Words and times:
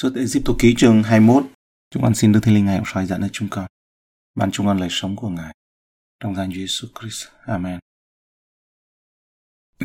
Xuất 0.00 0.14
Egypto 0.14 0.54
ký 0.58 0.74
chương 0.78 1.02
21, 1.02 1.44
chúng 1.90 2.02
con 2.02 2.14
xin 2.14 2.32
Đức 2.32 2.40
Thánh 2.42 2.54
Linh 2.54 2.66
Ngài 2.66 2.80
soi 2.86 3.06
dẫn 3.06 3.20
cho 3.22 3.28
chúng 3.32 3.48
con. 3.48 3.66
Ban 4.34 4.50
chúng 4.50 4.66
con 4.66 4.78
lời 4.78 4.88
sống 4.90 5.16
của 5.16 5.28
Ngài. 5.28 5.54
Trong 6.20 6.34
danh 6.34 6.50
Jesus 6.50 6.88
Christ. 7.00 7.26
Amen. 7.46 7.78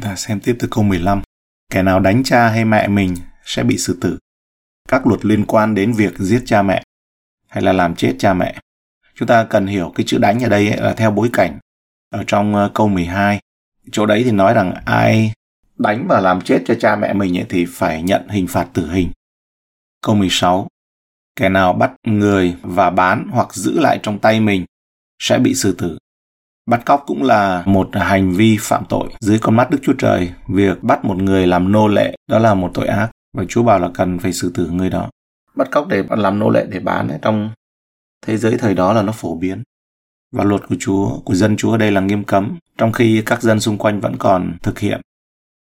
Ta 0.02 0.16
xem 0.16 0.40
tiếp 0.40 0.56
từ 0.60 0.68
câu 0.72 0.84
15. 0.84 1.22
Kẻ 1.70 1.84
nào 1.84 2.00
đánh 2.00 2.24
cha 2.24 2.50
hay 2.50 2.66
mẹ 2.66 2.88
mình 2.88 3.16
sẽ 3.46 3.64
bị 3.64 3.78
xử 3.78 3.98
tử. 4.02 4.18
Các 4.90 5.08
luật 5.08 5.26
liên 5.26 5.46
quan 5.46 5.76
đến 5.76 5.94
việc 5.94 6.18
giết 6.18 6.44
cha 6.46 6.62
mẹ 6.62 6.84
hay 7.48 7.64
là 7.64 7.74
làm 7.74 7.96
chết 7.96 8.16
cha 8.20 8.34
mẹ. 8.34 8.60
Chúng 9.16 9.28
ta 9.28 9.48
cần 9.50 9.68
hiểu 9.68 9.92
cái 9.96 10.06
chữ 10.08 10.18
đánh 10.18 10.44
ở 10.44 10.50
đây 10.50 10.78
là 10.78 10.94
theo 10.94 11.12
bối 11.12 11.30
cảnh. 11.34 11.60
Ở 12.10 12.24
trong 12.28 12.56
ờ, 12.56 12.72
câu 12.74 12.88
12, 12.88 13.40
chỗ 13.92 14.06
đấy 14.06 14.22
thì 14.26 14.32
nói 14.32 14.54
rằng 14.54 14.74
ai 14.86 15.34
đánh 15.78 16.06
và 16.10 16.20
làm 16.20 16.42
chết 16.42 16.64
cho 16.66 16.76
cha 16.80 16.96
mẹ 16.96 17.14
mình 17.14 17.38
ấy 17.38 17.46
thì 17.50 17.66
phải 17.70 18.04
nhận 18.04 18.28
hình 18.30 18.48
phạt 18.48 18.70
tử 18.74 18.92
hình. 18.92 19.12
Câu 20.04 20.16
16. 20.16 20.68
Kẻ 21.36 21.50
nào 21.50 21.74
bắt 21.74 21.92
người 22.08 22.56
và 22.62 22.90
bán 22.90 23.28
hoặc 23.32 23.54
giữ 23.54 23.80
lại 23.80 24.00
trong 24.04 24.20
tay 24.20 24.40
mình 24.40 24.66
sẽ 25.20 25.40
bị 25.40 25.56
xử 25.56 25.74
tử. 25.74 25.98
Bắt 26.66 26.82
cóc 26.86 27.04
cũng 27.08 27.24
là 27.24 27.64
một 27.66 27.90
hành 27.94 28.34
vi 28.34 28.58
phạm 28.60 28.84
tội 28.90 29.10
dưới 29.20 29.40
con 29.40 29.56
mắt 29.56 29.70
Đức 29.70 29.78
Chúa 29.82 29.94
Trời. 29.98 30.34
Việc 30.48 30.84
bắt 30.84 31.06
một 31.06 31.18
người 31.18 31.48
làm 31.48 31.72
nô 31.72 31.88
lệ 31.88 32.16
đó 32.30 32.40
là 32.40 32.54
một 32.54 32.72
tội 32.74 32.88
ác 32.88 33.12
và 33.38 33.46
Chúa 33.50 33.64
bảo 33.64 33.80
là 33.80 33.90
cần 33.94 34.20
phải 34.20 34.34
xử 34.34 34.52
tử 34.54 34.70
người 34.70 34.90
đó. 34.90 35.10
Bắt 35.56 35.68
cóc 35.72 35.88
để 35.88 36.04
làm 36.10 36.40
nô 36.40 36.50
lệ 36.50 36.66
để 36.70 36.80
bán 36.80 37.08
ấy, 37.08 37.20
trong 37.22 37.52
thế 38.26 38.38
giới 38.38 38.58
thời 38.58 38.74
đó 38.74 38.94
là 38.94 39.02
nó 39.02 39.12
phổ 39.12 39.36
biến. 39.36 39.64
Và 40.32 40.44
luật 40.44 40.62
của 40.70 40.76
Chúa, 40.80 41.20
của 41.20 41.36
dân 41.36 41.58
Chúa 41.58 41.72
ở 41.72 41.78
đây 41.78 41.92
là 41.92 42.02
nghiêm 42.02 42.24
cấm, 42.24 42.58
trong 42.78 42.92
khi 42.92 43.24
các 43.26 43.42
dân 43.42 43.60
xung 43.60 43.78
quanh 43.78 44.00
vẫn 44.00 44.16
còn 44.20 44.58
thực 44.62 44.80
hiện. 44.80 45.02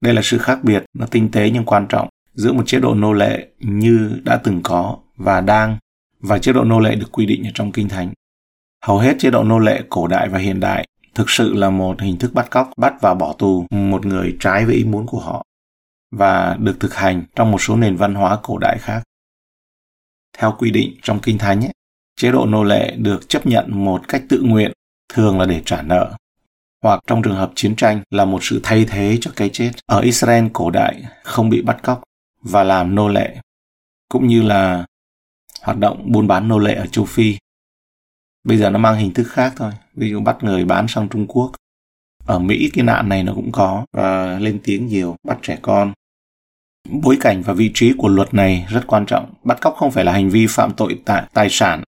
Đây 0.01 0.15
là 0.15 0.21
sự 0.25 0.39
khác 0.39 0.59
biệt, 0.63 0.85
nó 0.95 1.07
tinh 1.07 1.31
tế 1.31 1.51
nhưng 1.51 1.65
quan 1.65 1.87
trọng 1.89 2.09
giữa 2.35 2.53
một 2.53 2.63
chế 2.67 2.81
độ 2.81 2.95
nô 2.95 3.13
lệ 3.13 3.49
như 3.59 4.21
đã 4.25 4.37
từng 4.37 4.61
có 4.63 4.99
và 5.17 5.41
đang 5.41 5.79
và 6.21 6.39
chế 6.39 6.53
độ 6.53 6.65
nô 6.65 6.81
lệ 6.81 6.95
được 6.95 7.13
quy 7.13 7.27
định 7.27 7.45
ở 7.45 7.51
trong 7.55 7.73
kinh 7.73 7.89
thánh. 7.89 8.13
Hầu 8.85 8.99
hết 8.99 9.17
chế 9.19 9.31
độ 9.31 9.45
nô 9.45 9.59
lệ 9.59 9.83
cổ 9.89 10.07
đại 10.07 10.29
và 10.29 10.39
hiện 10.39 10.61
đại 10.61 10.87
thực 11.15 11.31
sự 11.31 11.55
là 11.55 11.71
một 11.71 12.01
hình 12.01 12.19
thức 12.19 12.35
bắt 12.35 12.51
cóc, 12.51 12.71
bắt 12.77 12.95
và 13.01 13.15
bỏ 13.15 13.33
tù 13.33 13.67
một 13.71 14.07
người 14.07 14.37
trái 14.41 14.65
với 14.65 14.75
ý 14.75 14.85
muốn 14.85 15.07
của 15.07 15.21
họ 15.21 15.45
và 16.11 16.57
được 16.61 16.81
thực 16.81 16.95
hành 16.95 17.23
trong 17.35 17.51
một 17.51 17.59
số 17.61 17.77
nền 17.77 17.97
văn 17.97 18.15
hóa 18.15 18.39
cổ 18.43 18.59
đại 18.59 18.79
khác. 18.79 19.03
Theo 20.39 20.55
quy 20.59 20.71
định 20.71 20.97
trong 21.03 21.19
kinh 21.21 21.39
thánh, 21.39 21.61
ấy, 21.61 21.73
chế 22.21 22.33
độ 22.33 22.47
nô 22.47 22.65
lệ 22.65 22.95
được 22.99 23.29
chấp 23.29 23.47
nhận 23.47 23.85
một 23.85 24.09
cách 24.09 24.23
tự 24.29 24.43
nguyện, 24.43 24.73
thường 25.13 25.39
là 25.41 25.47
để 25.47 25.63
trả 25.65 25.83
nợ, 25.83 26.13
hoặc 26.83 27.01
trong 27.07 27.23
trường 27.23 27.37
hợp 27.37 27.53
chiến 27.55 27.77
tranh 27.77 28.03
là 28.11 28.25
một 28.25 28.39
sự 28.43 28.61
thay 28.63 28.85
thế 28.89 29.19
cho 29.21 29.31
cái 29.37 29.49
chết. 29.49 29.71
Ở 29.87 30.01
Israel 30.01 30.47
cổ 30.53 30.71
đại 30.71 31.03
không 31.23 31.49
bị 31.49 31.63
bắt 31.63 31.83
cóc 31.83 32.03
và 32.45 32.65
làm 32.65 32.95
nô 32.95 33.09
lệ, 33.09 33.37
cũng 34.09 34.27
như 34.27 34.43
là 34.43 34.87
hoạt 35.63 35.79
động 35.79 36.13
buôn 36.13 36.27
bán 36.27 36.49
nô 36.49 36.59
lệ 36.59 36.75
ở 36.75 36.87
châu 36.87 37.05
Phi. 37.05 37.37
Bây 38.45 38.57
giờ 38.59 38.71
nó 38.71 38.79
mang 38.79 38.97
hình 38.97 39.15
thức 39.15 39.25
khác 39.25 39.53
thôi, 39.57 39.73
ví 39.95 40.11
dụ 40.11 40.21
bắt 40.21 40.37
người 40.41 40.65
bán 40.65 40.89
sang 40.89 41.09
Trung 41.09 41.27
Quốc. 41.27 41.53
Ở 42.27 42.39
Mỹ 42.39 42.71
cái 42.73 42.85
nạn 42.85 43.09
này 43.09 43.23
nó 43.23 43.35
cũng 43.35 43.53
có 43.53 43.85
và 43.93 44.39
lên 44.39 44.61
tiếng 44.65 44.87
nhiều, 44.87 45.17
bắt 45.23 45.39
trẻ 45.43 45.59
con. 45.63 45.93
Bối 46.91 47.17
cảnh 47.21 47.43
và 47.43 47.53
vị 47.53 47.71
trí 47.75 47.93
của 47.99 48.09
luật 48.09 48.35
này 48.35 48.67
rất 48.71 48.85
quan 48.87 49.07
trọng. 49.07 49.35
Bắt 49.45 49.59
cóc 49.61 49.75
không 49.77 49.91
phải 49.91 50.05
là 50.05 50.13
hành 50.13 50.31
vi 50.31 50.47
phạm 50.47 50.73
tội 50.73 51.01
tại 51.05 51.25
tài 51.33 51.49
sản, 51.51 51.83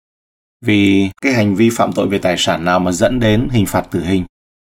vì 0.66 1.10
cái 1.22 1.34
hành 1.34 1.56
vi 1.56 1.70
phạm 1.70 1.94
tội 1.94 2.08
về 2.08 2.17
tài 2.17 2.36
sản 2.38 2.66
nào 2.66 2.80
mà 2.80 2.92
dẫn 2.92 3.20
đến 3.20 3.48
hình 3.52 3.66
phạt 3.66 3.88
tử 3.92 4.04
hình 4.04 4.26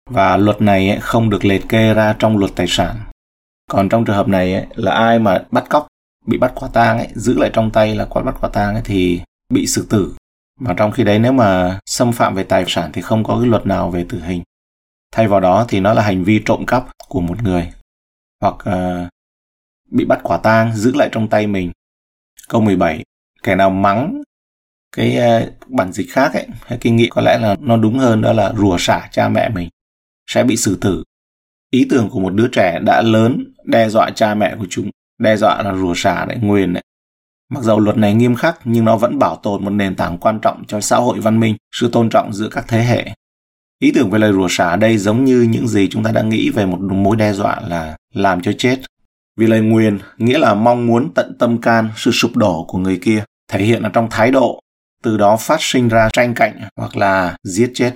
và 0.09 0.37
luật 0.37 0.61
này 0.61 0.97
không 1.01 1.29
được 1.29 1.45
liệt 1.45 1.69
kê 1.69 1.93
ra 1.93 2.15
trong 2.19 2.37
luật 2.37 2.51
tài 2.55 2.67
sản 2.69 2.95
còn 3.71 3.89
trong 3.89 4.05
trường 4.05 4.15
hợp 4.15 4.27
này 4.27 4.53
ấy, 4.53 4.65
là 4.75 4.91
ai 4.91 5.19
mà 5.19 5.43
bắt 5.51 5.65
cóc 5.69 5.87
bị 6.25 6.37
bắt 6.37 6.51
quả 6.55 6.69
tang 6.73 6.97
ấy 6.97 7.07
giữ 7.15 7.39
lại 7.39 7.49
trong 7.53 7.71
tay 7.71 7.95
là 7.95 8.05
quát 8.05 8.21
bắt 8.21 8.35
quả 8.41 8.49
tang 8.53 8.73
ấy 8.73 8.81
thì 8.85 9.21
bị 9.49 9.67
xử 9.67 9.87
tử. 9.89 10.15
Mà 10.59 10.73
trong 10.77 10.91
khi 10.91 11.03
đấy 11.03 11.19
nếu 11.19 11.31
mà 11.31 11.79
xâm 11.85 12.11
phạm 12.11 12.35
về 12.35 12.43
tài 12.43 12.65
sản 12.67 12.91
thì 12.93 13.01
không 13.01 13.23
có 13.23 13.37
cái 13.39 13.49
luật 13.49 13.65
nào 13.65 13.89
về 13.89 14.05
tử 14.09 14.21
hình. 14.21 14.43
Thay 15.11 15.27
vào 15.27 15.39
đó 15.39 15.65
thì 15.69 15.79
nó 15.79 15.93
là 15.93 16.01
hành 16.01 16.23
vi 16.23 16.41
trộm 16.45 16.65
cắp 16.65 16.85
của 17.07 17.21
một 17.21 17.43
người. 17.43 17.71
Hoặc 18.41 18.55
uh, 18.55 19.09
bị 19.91 20.05
bắt 20.05 20.19
quả 20.23 20.37
tang 20.37 20.75
giữ 20.75 20.91
lại 20.95 21.09
trong 21.11 21.27
tay 21.27 21.47
mình. 21.47 21.71
Câu 22.49 22.61
17 22.61 23.03
kẻ 23.43 23.55
nào 23.55 23.69
mắng 23.69 24.23
cái 24.95 25.17
uh, 25.43 25.69
bản 25.69 25.91
dịch 25.91 26.07
khác 26.11 26.33
ấy 26.33 26.47
hay 26.65 26.77
kinh 26.81 26.95
nghiệm 26.95 27.09
có 27.09 27.21
lẽ 27.21 27.37
là 27.37 27.55
nó 27.59 27.77
đúng 27.77 27.99
hơn 27.99 28.21
đó 28.21 28.33
là 28.33 28.53
rủa 28.57 28.75
xả 28.79 29.09
cha 29.11 29.29
mẹ 29.29 29.49
mình 29.49 29.69
sẽ 30.27 30.43
bị 30.43 30.57
xử 30.57 30.77
tử 30.81 31.03
ý 31.71 31.87
tưởng 31.89 32.09
của 32.09 32.19
một 32.19 32.33
đứa 32.33 32.47
trẻ 32.47 32.79
đã 32.79 33.01
lớn, 33.01 33.53
đe 33.65 33.89
dọa 33.89 34.09
cha 34.09 34.35
mẹ 34.35 34.55
của 34.59 34.67
chúng, 34.69 34.89
đe 35.19 35.37
dọa 35.37 35.63
là 35.63 35.73
rùa 35.73 35.93
xả 35.95 36.25
đấy 36.25 36.37
nguyền 36.41 36.73
đấy 36.73 36.83
mặc 37.49 37.63
dầu 37.63 37.79
luật 37.79 37.97
này 37.97 38.13
nghiêm 38.13 38.35
khắc, 38.35 38.59
nhưng 38.65 38.85
nó 38.85 38.97
vẫn 38.97 39.19
bảo 39.19 39.35
tồn 39.35 39.65
một 39.65 39.69
nền 39.69 39.95
tảng 39.95 40.17
quan 40.17 40.39
trọng 40.39 40.63
cho 40.67 40.81
xã 40.81 40.97
hội 40.97 41.19
văn 41.19 41.39
minh, 41.39 41.55
sự 41.75 41.89
tôn 41.91 42.09
trọng 42.09 42.33
giữa 42.33 42.49
các 42.51 42.65
thế 42.67 42.83
hệ. 42.83 43.11
Ý 43.79 43.91
tưởng 43.91 44.09
về 44.09 44.19
lời 44.19 44.33
rùa 44.33 44.47
xả 44.49 44.75
đây 44.75 44.97
giống 44.97 45.25
như 45.25 45.41
những 45.41 45.67
gì 45.67 45.87
chúng 45.87 46.03
ta 46.03 46.11
đã 46.11 46.21
nghĩ 46.21 46.49
về 46.49 46.65
một 46.65 46.79
mối 46.81 47.15
đe 47.15 47.33
dọa 47.33 47.59
là 47.67 47.97
làm 48.13 48.41
cho 48.41 48.51
chết. 48.57 48.79
Vì 49.39 49.47
lời 49.47 49.61
nguyền 49.61 49.99
nghĩa 50.17 50.37
là 50.37 50.53
mong 50.53 50.87
muốn 50.87 51.13
tận 51.13 51.35
tâm 51.39 51.61
can 51.61 51.89
sự 51.95 52.11
sụp 52.11 52.35
đổ 52.35 52.65
của 52.67 52.77
người 52.77 52.99
kia, 53.01 53.23
thể 53.51 53.63
hiện 53.63 53.83
ở 53.83 53.89
trong 53.89 54.07
thái 54.11 54.31
độ, 54.31 54.59
từ 55.03 55.17
đó 55.17 55.37
phát 55.37 55.57
sinh 55.61 55.87
ra 55.87 56.09
tranh 56.13 56.33
cạnh 56.33 56.59
hoặc 56.75 56.97
là 56.97 57.35
giết 57.43 57.71
chết. 57.73 57.93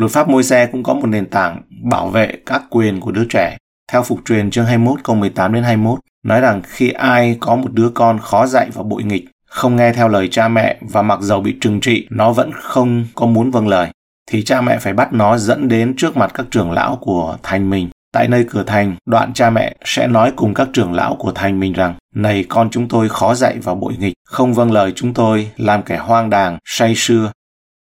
Luật 0.00 0.12
pháp 0.12 0.28
môi 0.28 0.42
xe 0.42 0.66
cũng 0.66 0.82
có 0.82 0.94
một 0.94 1.06
nền 1.06 1.26
tảng 1.26 1.62
bảo 1.90 2.08
vệ 2.08 2.32
các 2.46 2.62
quyền 2.70 3.00
của 3.00 3.10
đứa 3.10 3.24
trẻ. 3.24 3.56
Theo 3.92 4.02
phục 4.02 4.20
truyền 4.24 4.50
chương 4.50 4.66
21 4.66 5.00
câu 5.04 5.16
18 5.16 5.52
đến 5.52 5.62
21, 5.62 5.98
nói 6.24 6.40
rằng 6.40 6.62
khi 6.66 6.90
ai 6.90 7.36
có 7.40 7.56
một 7.56 7.72
đứa 7.72 7.90
con 7.94 8.18
khó 8.18 8.46
dạy 8.46 8.68
và 8.74 8.82
bội 8.82 9.02
nghịch, 9.02 9.24
không 9.46 9.76
nghe 9.76 9.92
theo 9.92 10.08
lời 10.08 10.28
cha 10.28 10.48
mẹ 10.48 10.78
và 10.80 11.02
mặc 11.02 11.20
dầu 11.20 11.40
bị 11.40 11.56
trừng 11.60 11.80
trị, 11.80 12.06
nó 12.10 12.32
vẫn 12.32 12.50
không 12.54 13.06
có 13.14 13.26
muốn 13.26 13.50
vâng 13.50 13.68
lời, 13.68 13.88
thì 14.30 14.44
cha 14.44 14.60
mẹ 14.60 14.78
phải 14.78 14.92
bắt 14.92 15.12
nó 15.12 15.38
dẫn 15.38 15.68
đến 15.68 15.94
trước 15.96 16.16
mặt 16.16 16.30
các 16.34 16.46
trưởng 16.50 16.72
lão 16.72 16.96
của 16.96 17.36
thành 17.42 17.70
mình. 17.70 17.88
Tại 18.12 18.28
nơi 18.28 18.46
cửa 18.50 18.62
thành, 18.62 18.96
đoạn 19.06 19.32
cha 19.32 19.50
mẹ 19.50 19.76
sẽ 19.84 20.06
nói 20.06 20.32
cùng 20.36 20.54
các 20.54 20.68
trưởng 20.72 20.92
lão 20.92 21.16
của 21.16 21.32
thành 21.32 21.60
mình 21.60 21.72
rằng, 21.72 21.94
Này 22.14 22.44
con 22.48 22.70
chúng 22.70 22.88
tôi 22.88 23.08
khó 23.08 23.34
dạy 23.34 23.56
và 23.62 23.74
bội 23.74 23.94
nghịch, 23.98 24.14
không 24.24 24.54
vâng 24.54 24.72
lời 24.72 24.92
chúng 24.96 25.14
tôi, 25.14 25.50
làm 25.56 25.82
kẻ 25.82 25.96
hoang 25.96 26.30
đàng, 26.30 26.58
say 26.64 26.94
sưa, 26.96 27.32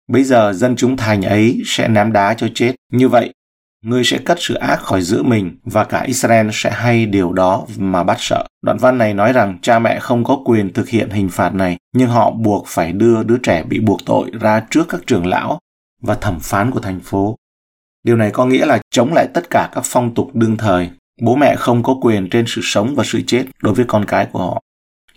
Bây 0.08 0.24
giờ 0.24 0.54
dân 0.54 0.76
chúng 0.76 0.98
thành 0.98 1.22
ấy 1.22 1.62
sẽ 1.66 1.88
ném 1.88 2.12
đá 2.12 2.34
cho 2.34 2.48
chết. 2.56 2.76
Như 2.92 3.10
vậy, 3.10 3.34
ngươi 3.86 4.04
sẽ 4.04 4.18
cất 4.18 4.38
sự 4.42 4.54
ác 4.54 4.82
khỏi 4.82 5.02
giữa 5.02 5.24
mình 5.24 5.58
và 5.64 5.84
cả 5.84 6.02
Israel 6.02 6.50
sẽ 6.54 6.72
hay 6.72 7.06
điều 7.06 7.34
đó 7.34 7.66
mà 7.78 8.04
bắt 8.04 8.18
sợ. 8.20 8.46
Đoạn 8.62 8.78
văn 8.78 8.98
này 8.98 9.14
nói 9.14 9.34
rằng 9.34 9.58
cha 9.62 9.80
mẹ 9.80 10.00
không 10.00 10.24
có 10.24 10.40
quyền 10.46 10.74
thực 10.74 10.90
hiện 10.90 11.10
hình 11.10 11.30
phạt 11.30 11.54
này, 11.54 11.78
nhưng 11.94 12.10
họ 12.10 12.32
buộc 12.32 12.68
phải 12.68 12.92
đưa 12.92 13.24
đứa 13.24 13.38
trẻ 13.38 13.64
bị 13.64 13.80
buộc 13.80 14.00
tội 14.06 14.32
ra 14.40 14.64
trước 14.70 14.86
các 14.90 15.02
trưởng 15.08 15.26
lão 15.26 15.60
và 16.02 16.16
thẩm 16.16 16.40
phán 16.40 16.72
của 16.72 16.80
thành 16.80 17.00
phố. 17.00 17.36
Điều 18.04 18.16
này 18.16 18.32
có 18.32 18.46
nghĩa 18.46 18.66
là 18.66 18.80
chống 18.92 19.14
lại 19.14 19.28
tất 19.34 19.50
cả 19.50 19.70
các 19.74 19.82
phong 19.86 20.14
tục 20.14 20.30
đương 20.34 20.58
thời. 20.58 20.90
Bố 21.22 21.36
mẹ 21.36 21.56
không 21.56 21.84
có 21.84 21.96
quyền 22.02 22.30
trên 22.30 22.46
sự 22.48 22.62
sống 22.64 22.96
và 22.96 23.04
sự 23.04 23.22
chết 23.28 23.46
đối 23.64 23.74
với 23.74 23.86
con 23.88 24.06
cái 24.06 24.28
của 24.32 24.40
họ. 24.40 24.62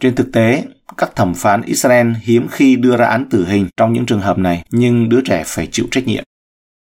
Trên 0.01 0.15
thực 0.15 0.33
tế, 0.33 0.65
các 0.97 1.17
thẩm 1.17 1.35
phán 1.35 1.63
Israel 1.63 2.13
hiếm 2.23 2.49
khi 2.51 2.77
đưa 2.77 2.97
ra 2.97 3.07
án 3.07 3.29
tử 3.29 3.47
hình 3.47 3.69
trong 3.77 3.93
những 3.93 4.07
trường 4.07 4.21
hợp 4.21 4.39
này, 4.39 4.65
nhưng 4.71 5.09
đứa 5.09 5.21
trẻ 5.25 5.43
phải 5.47 5.69
chịu 5.73 5.87
trách 5.91 6.07
nhiệm. 6.07 6.25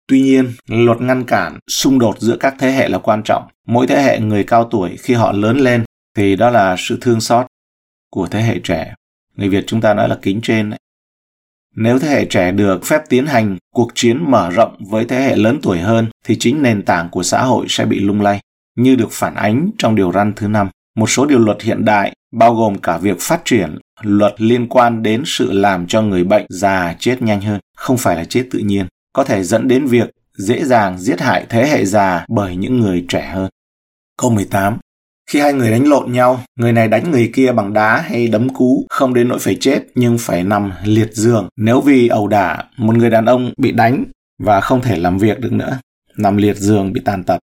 Tuy 0.08 0.20
nhiên, 0.20 0.52
luật 0.68 1.00
ngăn 1.00 1.24
cản 1.24 1.58
xung 1.70 1.98
đột 1.98 2.20
giữa 2.20 2.36
các 2.40 2.54
thế 2.58 2.72
hệ 2.72 2.88
là 2.88 2.98
quan 2.98 3.22
trọng. 3.22 3.42
Mỗi 3.66 3.86
thế 3.86 4.02
hệ 4.02 4.20
người 4.20 4.44
cao 4.44 4.68
tuổi 4.70 4.96
khi 4.96 5.14
họ 5.14 5.32
lớn 5.32 5.58
lên 5.58 5.84
thì 6.16 6.36
đó 6.36 6.50
là 6.50 6.76
sự 6.78 6.98
thương 7.00 7.20
xót 7.20 7.46
của 8.10 8.26
thế 8.26 8.42
hệ 8.42 8.60
trẻ. 8.64 8.94
Người 9.36 9.48
Việt 9.48 9.64
chúng 9.66 9.80
ta 9.80 9.94
nói 9.94 10.08
là 10.08 10.18
kính 10.22 10.40
trên. 10.42 10.70
Ấy. 10.70 10.78
Nếu 11.76 11.98
thế 11.98 12.08
hệ 12.08 12.24
trẻ 12.24 12.52
được 12.52 12.84
phép 12.84 13.02
tiến 13.08 13.26
hành 13.26 13.56
cuộc 13.74 13.92
chiến 13.94 14.30
mở 14.30 14.50
rộng 14.50 14.76
với 14.80 15.04
thế 15.04 15.20
hệ 15.20 15.36
lớn 15.36 15.58
tuổi 15.62 15.78
hơn 15.78 16.06
thì 16.24 16.36
chính 16.40 16.62
nền 16.62 16.82
tảng 16.82 17.08
của 17.10 17.22
xã 17.22 17.42
hội 17.42 17.66
sẽ 17.68 17.84
bị 17.84 18.00
lung 18.00 18.20
lay, 18.20 18.40
như 18.76 18.96
được 18.96 19.08
phản 19.10 19.34
ánh 19.34 19.70
trong 19.78 19.94
điều 19.94 20.12
răn 20.12 20.32
thứ 20.36 20.48
năm. 20.48 20.68
Một 20.96 21.10
số 21.10 21.26
điều 21.26 21.38
luật 21.38 21.62
hiện 21.62 21.84
đại 21.84 22.12
bao 22.34 22.54
gồm 22.54 22.78
cả 22.78 22.98
việc 22.98 23.16
phát 23.20 23.40
triển 23.44 23.78
luật 24.02 24.34
liên 24.38 24.68
quan 24.68 25.02
đến 25.02 25.22
sự 25.26 25.52
làm 25.52 25.86
cho 25.86 26.02
người 26.02 26.24
bệnh 26.24 26.46
già 26.48 26.96
chết 26.98 27.22
nhanh 27.22 27.40
hơn, 27.40 27.60
không 27.76 27.96
phải 27.96 28.16
là 28.16 28.24
chết 28.24 28.46
tự 28.50 28.58
nhiên, 28.58 28.86
có 29.12 29.24
thể 29.24 29.42
dẫn 29.42 29.68
đến 29.68 29.86
việc 29.86 30.10
dễ 30.38 30.64
dàng 30.64 30.98
giết 30.98 31.20
hại 31.20 31.46
thế 31.48 31.68
hệ 31.68 31.84
già 31.84 32.24
bởi 32.28 32.56
những 32.56 32.80
người 32.80 33.04
trẻ 33.08 33.30
hơn. 33.34 33.50
Câu 34.18 34.30
18 34.30 34.78
khi 35.30 35.40
hai 35.40 35.52
người 35.52 35.70
đánh 35.70 35.88
lộn 35.88 36.12
nhau, 36.12 36.40
người 36.58 36.72
này 36.72 36.88
đánh 36.88 37.10
người 37.10 37.30
kia 37.34 37.52
bằng 37.52 37.72
đá 37.72 38.00
hay 38.00 38.28
đấm 38.28 38.48
cú, 38.48 38.86
không 38.90 39.14
đến 39.14 39.28
nỗi 39.28 39.38
phải 39.38 39.56
chết 39.60 39.80
nhưng 39.94 40.18
phải 40.18 40.44
nằm 40.44 40.72
liệt 40.84 41.14
giường. 41.14 41.48
Nếu 41.56 41.80
vì 41.80 42.08
ẩu 42.08 42.28
đả, 42.28 42.64
một 42.76 42.96
người 42.96 43.10
đàn 43.10 43.24
ông 43.24 43.52
bị 43.56 43.72
đánh 43.72 44.04
và 44.42 44.60
không 44.60 44.82
thể 44.82 44.96
làm 44.96 45.18
việc 45.18 45.40
được 45.40 45.52
nữa, 45.52 45.78
nằm 46.16 46.36
liệt 46.36 46.56
giường 46.56 46.92
bị 46.92 47.00
tàn 47.04 47.24
tật, 47.24 47.38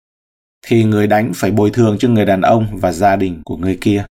thì 0.67 0.83
người 0.83 1.07
đánh 1.07 1.31
phải 1.35 1.51
bồi 1.51 1.69
thường 1.69 1.97
cho 1.99 2.09
người 2.09 2.25
đàn 2.25 2.41
ông 2.41 2.67
và 2.71 2.91
gia 2.91 3.15
đình 3.15 3.41
của 3.45 3.57
người 3.57 3.77
kia. 3.81 4.05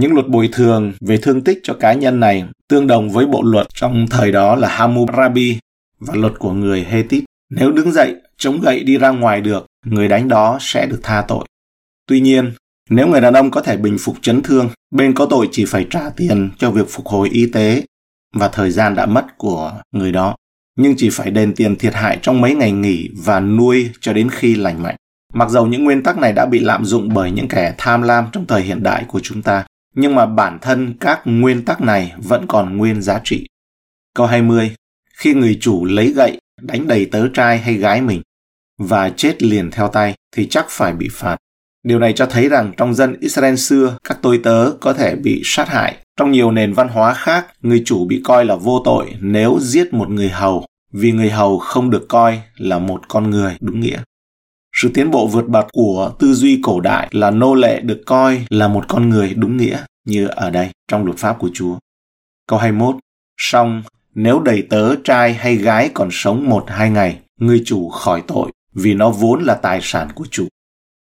Những 0.00 0.14
luật 0.14 0.28
bồi 0.28 0.48
thường 0.52 0.92
về 1.00 1.16
thương 1.16 1.44
tích 1.44 1.60
cho 1.62 1.74
cá 1.74 1.92
nhân 1.92 2.20
này 2.20 2.44
tương 2.68 2.86
đồng 2.86 3.10
với 3.10 3.26
bộ 3.26 3.42
luật 3.42 3.66
trong 3.74 4.06
thời 4.10 4.32
đó 4.32 4.56
là 4.56 4.68
Hammurabi 4.68 5.58
và 5.98 6.14
luật 6.14 6.32
của 6.38 6.52
người 6.52 6.84
Hethit. 6.84 7.24
Nếu 7.50 7.72
đứng 7.72 7.92
dậy, 7.92 8.14
chống 8.36 8.60
gậy 8.60 8.82
đi 8.84 8.98
ra 8.98 9.10
ngoài 9.10 9.40
được, 9.40 9.66
người 9.86 10.08
đánh 10.08 10.28
đó 10.28 10.58
sẽ 10.60 10.86
được 10.86 11.00
tha 11.02 11.24
tội. 11.28 11.44
Tuy 12.06 12.20
nhiên, 12.20 12.52
Nếu 12.90 13.08
người 13.08 13.20
đàn 13.20 13.34
ông 13.34 13.50
có 13.50 13.60
thể 13.60 13.76
bình 13.76 13.96
phục 14.00 14.16
chấn 14.22 14.42
thương, 14.42 14.68
bên 14.90 15.14
có 15.14 15.26
tội 15.26 15.48
chỉ 15.52 15.64
phải 15.64 15.86
trả 15.90 16.10
tiền 16.16 16.50
cho 16.58 16.70
việc 16.70 16.86
phục 16.88 17.06
hồi 17.06 17.28
y 17.28 17.46
tế 17.46 17.84
và 18.36 18.48
thời 18.48 18.70
gian 18.70 18.94
đã 18.94 19.06
mất 19.06 19.38
của 19.38 19.72
người 19.92 20.12
đó, 20.12 20.36
nhưng 20.78 20.94
chỉ 20.96 21.10
phải 21.10 21.30
đền 21.30 21.54
tiền 21.54 21.76
thiệt 21.76 21.94
hại 21.94 22.18
trong 22.22 22.40
mấy 22.40 22.54
ngày 22.54 22.72
nghỉ 22.72 23.08
và 23.24 23.40
nuôi 23.40 23.90
cho 24.00 24.12
đến 24.12 24.28
khi 24.30 24.54
lành 24.54 24.82
mạnh. 24.82 24.96
Mặc 25.32 25.50
dầu 25.50 25.66
những 25.66 25.84
nguyên 25.84 26.02
tắc 26.02 26.18
này 26.18 26.32
đã 26.32 26.46
bị 26.46 26.58
lạm 26.58 26.84
dụng 26.84 27.08
bởi 27.14 27.30
những 27.30 27.48
kẻ 27.48 27.74
tham 27.78 28.02
lam 28.02 28.26
trong 28.32 28.46
thời 28.46 28.62
hiện 28.62 28.82
đại 28.82 29.04
của 29.08 29.20
chúng 29.22 29.42
ta, 29.42 29.64
nhưng 29.94 30.14
mà 30.14 30.26
bản 30.26 30.58
thân 30.62 30.94
các 31.00 31.20
nguyên 31.24 31.64
tắc 31.64 31.80
này 31.80 32.12
vẫn 32.16 32.46
còn 32.48 32.76
nguyên 32.76 33.02
giá 33.02 33.20
trị. 33.24 33.46
Câu 34.14 34.26
20. 34.26 34.74
Khi 35.14 35.34
người 35.34 35.58
chủ 35.60 35.84
lấy 35.84 36.12
gậy 36.12 36.38
đánh 36.62 36.86
đầy 36.86 37.06
tớ 37.06 37.28
trai 37.34 37.58
hay 37.58 37.74
gái 37.74 38.00
mình 38.00 38.22
và 38.78 39.10
chết 39.10 39.42
liền 39.42 39.70
theo 39.70 39.88
tay 39.88 40.14
thì 40.36 40.46
chắc 40.46 40.66
phải 40.68 40.92
bị 40.92 41.08
phạt. 41.12 41.36
Điều 41.82 41.98
này 41.98 42.12
cho 42.12 42.26
thấy 42.26 42.48
rằng 42.48 42.72
trong 42.76 42.94
dân 42.94 43.16
Israel 43.20 43.54
xưa, 43.56 43.96
các 44.04 44.18
tôi 44.22 44.40
tớ 44.42 44.70
có 44.80 44.92
thể 44.92 45.16
bị 45.16 45.42
sát 45.44 45.68
hại. 45.68 45.96
Trong 46.16 46.30
nhiều 46.30 46.50
nền 46.50 46.72
văn 46.72 46.88
hóa 46.88 47.14
khác, 47.14 47.46
người 47.60 47.82
chủ 47.84 48.04
bị 48.04 48.20
coi 48.24 48.44
là 48.44 48.56
vô 48.56 48.82
tội 48.84 49.14
nếu 49.20 49.58
giết 49.60 49.94
một 49.94 50.10
người 50.10 50.28
hầu, 50.28 50.66
vì 50.92 51.12
người 51.12 51.30
hầu 51.30 51.58
không 51.58 51.90
được 51.90 52.08
coi 52.08 52.40
là 52.56 52.78
một 52.78 53.08
con 53.08 53.30
người 53.30 53.56
đúng 53.60 53.80
nghĩa. 53.80 54.02
Sự 54.82 54.90
tiến 54.94 55.10
bộ 55.10 55.26
vượt 55.26 55.48
bậc 55.48 55.66
của 55.72 56.12
tư 56.18 56.34
duy 56.34 56.60
cổ 56.62 56.80
đại 56.80 57.08
là 57.10 57.30
nô 57.30 57.54
lệ 57.54 57.80
được 57.80 58.02
coi 58.06 58.44
là 58.50 58.68
một 58.68 58.84
con 58.88 59.08
người 59.08 59.34
đúng 59.34 59.56
nghĩa 59.56 59.84
như 60.06 60.26
ở 60.26 60.50
đây 60.50 60.68
trong 60.88 61.04
luật 61.04 61.18
pháp 61.18 61.38
của 61.38 61.50
Chúa. 61.54 61.78
Câu 62.46 62.58
21. 62.58 62.94
Song 63.36 63.82
nếu 64.14 64.40
đầy 64.40 64.62
tớ 64.62 64.96
trai 65.04 65.34
hay 65.34 65.56
gái 65.56 65.90
còn 65.94 66.08
sống 66.12 66.48
một 66.48 66.64
hai 66.66 66.90
ngày, 66.90 67.18
người 67.40 67.62
chủ 67.64 67.88
khỏi 67.88 68.22
tội 68.26 68.50
vì 68.74 68.94
nó 68.94 69.10
vốn 69.10 69.44
là 69.44 69.54
tài 69.54 69.80
sản 69.82 70.08
của 70.14 70.26
chủ. 70.30 70.46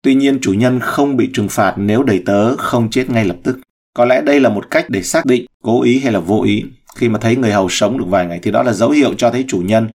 Tuy 0.01 0.15
nhiên 0.15 0.39
chủ 0.41 0.53
nhân 0.53 0.79
không 0.79 1.17
bị 1.17 1.29
trừng 1.33 1.49
phạt 1.49 1.73
nếu 1.77 2.03
đầy 2.03 2.23
tớ 2.25 2.55
không 2.57 2.89
chết 2.89 3.09
ngay 3.09 3.25
lập 3.25 3.37
tức. 3.43 3.59
Có 3.93 4.05
lẽ 4.05 4.21
đây 4.21 4.39
là 4.39 4.49
một 4.49 4.71
cách 4.71 4.85
để 4.89 5.03
xác 5.03 5.25
định 5.25 5.45
cố 5.63 5.81
ý 5.81 5.99
hay 5.99 6.11
là 6.11 6.19
vô 6.19 6.41
ý. 6.41 6.63
Khi 6.95 7.09
mà 7.09 7.19
thấy 7.19 7.35
người 7.35 7.51
hầu 7.51 7.69
sống 7.69 7.97
được 7.97 8.05
vài 8.07 8.25
ngày 8.25 8.39
thì 8.43 8.51
đó 8.51 8.63
là 8.63 8.73
dấu 8.73 8.89
hiệu 8.89 9.13
cho 9.13 9.31
thấy 9.31 9.45
chủ 9.47 9.61
nhân 9.65 9.87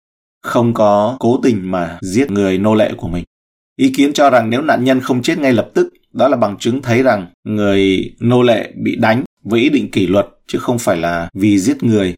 không 0.43 0.75
có 0.75 1.17
cố 1.21 1.41
tình 1.43 1.71
mà 1.71 1.99
giết 2.03 2.31
người 2.31 2.59
nô 2.59 2.75
lệ 2.75 2.93
của 2.97 3.09
mình. 3.09 3.25
Ý 3.77 3.93
kiến 3.97 4.13
cho 4.13 4.31
rằng 4.31 4.51
nếu 4.51 4.63
nạn 4.63 4.85
nhân 4.85 5.01
không 5.01 5.23
chết 5.23 5.39
ngay 5.39 5.53
lập 5.53 5.71
tức, 5.75 5.93
đó 6.13 6.29
là 6.29 6.37
bằng 6.37 6.57
chứng 6.59 6.83
thấy 6.83 7.03
rằng 7.03 7.27
người 7.45 8.15
nô 8.21 8.43
lệ 8.43 8.73
bị 8.77 8.97
đánh 8.97 9.25
với 9.45 9.61
ý 9.61 9.69
định 9.69 9.91
kỷ 9.91 10.07
luật 10.07 10.27
chứ 10.47 10.59
không 10.59 10.79
phải 10.79 10.97
là 10.97 11.29
vì 11.35 11.59
giết 11.59 11.83
người. 11.83 12.15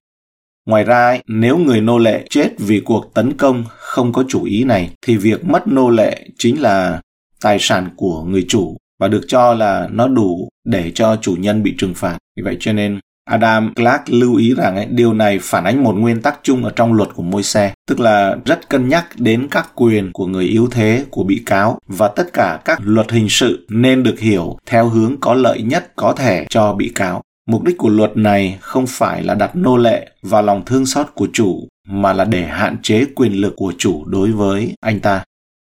Ngoài 0.66 0.84
ra, 0.84 1.18
nếu 1.26 1.58
người 1.58 1.80
nô 1.80 1.98
lệ 1.98 2.24
chết 2.30 2.50
vì 2.58 2.80
cuộc 2.80 3.14
tấn 3.14 3.36
công 3.36 3.64
không 3.68 4.12
có 4.12 4.24
chủ 4.28 4.44
ý 4.44 4.64
này 4.64 4.90
thì 5.02 5.16
việc 5.16 5.44
mất 5.44 5.68
nô 5.68 5.90
lệ 5.90 6.28
chính 6.38 6.62
là 6.62 7.00
tài 7.40 7.58
sản 7.60 7.88
của 7.96 8.24
người 8.24 8.44
chủ 8.48 8.76
và 9.00 9.08
được 9.08 9.24
cho 9.28 9.54
là 9.54 9.88
nó 9.92 10.08
đủ 10.08 10.48
để 10.64 10.90
cho 10.90 11.16
chủ 11.16 11.36
nhân 11.38 11.62
bị 11.62 11.74
trừng 11.78 11.94
phạt. 11.94 12.18
Vì 12.36 12.42
vậy 12.42 12.56
cho 12.60 12.72
nên 12.72 13.00
Adam 13.24 13.74
Clark 13.74 14.02
lưu 14.06 14.36
ý 14.36 14.54
rằng 14.54 14.76
ấy, 14.76 14.86
điều 14.86 15.12
này 15.12 15.38
phản 15.42 15.64
ánh 15.64 15.84
một 15.84 15.92
nguyên 15.92 16.22
tắc 16.22 16.40
chung 16.42 16.64
ở 16.64 16.70
trong 16.76 16.92
luật 16.92 17.08
của 17.14 17.22
môi 17.22 17.42
xe, 17.42 17.72
tức 17.86 18.00
là 18.00 18.36
rất 18.44 18.68
cân 18.68 18.88
nhắc 18.88 19.06
đến 19.16 19.48
các 19.50 19.70
quyền 19.74 20.12
của 20.12 20.26
người 20.26 20.44
yếu 20.44 20.68
thế 20.70 21.04
của 21.10 21.24
bị 21.24 21.42
cáo 21.46 21.78
và 21.86 22.08
tất 22.08 22.32
cả 22.32 22.60
các 22.64 22.78
luật 22.84 23.10
hình 23.10 23.28
sự 23.28 23.66
nên 23.68 24.02
được 24.02 24.18
hiểu 24.18 24.58
theo 24.66 24.88
hướng 24.88 25.16
có 25.20 25.34
lợi 25.34 25.62
nhất 25.62 25.92
có 25.96 26.12
thể 26.12 26.46
cho 26.50 26.72
bị 26.72 26.92
cáo. 26.94 27.22
Mục 27.48 27.62
đích 27.62 27.78
của 27.78 27.88
luật 27.88 28.16
này 28.16 28.58
không 28.60 28.86
phải 28.86 29.22
là 29.22 29.34
đặt 29.34 29.56
nô 29.56 29.76
lệ 29.76 30.08
vào 30.22 30.42
lòng 30.42 30.64
thương 30.64 30.86
xót 30.86 31.06
của 31.14 31.28
chủ 31.32 31.68
mà 31.88 32.12
là 32.12 32.24
để 32.24 32.46
hạn 32.46 32.76
chế 32.82 33.04
quyền 33.14 33.32
lực 33.32 33.52
của 33.56 33.72
chủ 33.78 34.04
đối 34.04 34.32
với 34.32 34.74
anh 34.80 35.00
ta 35.00 35.24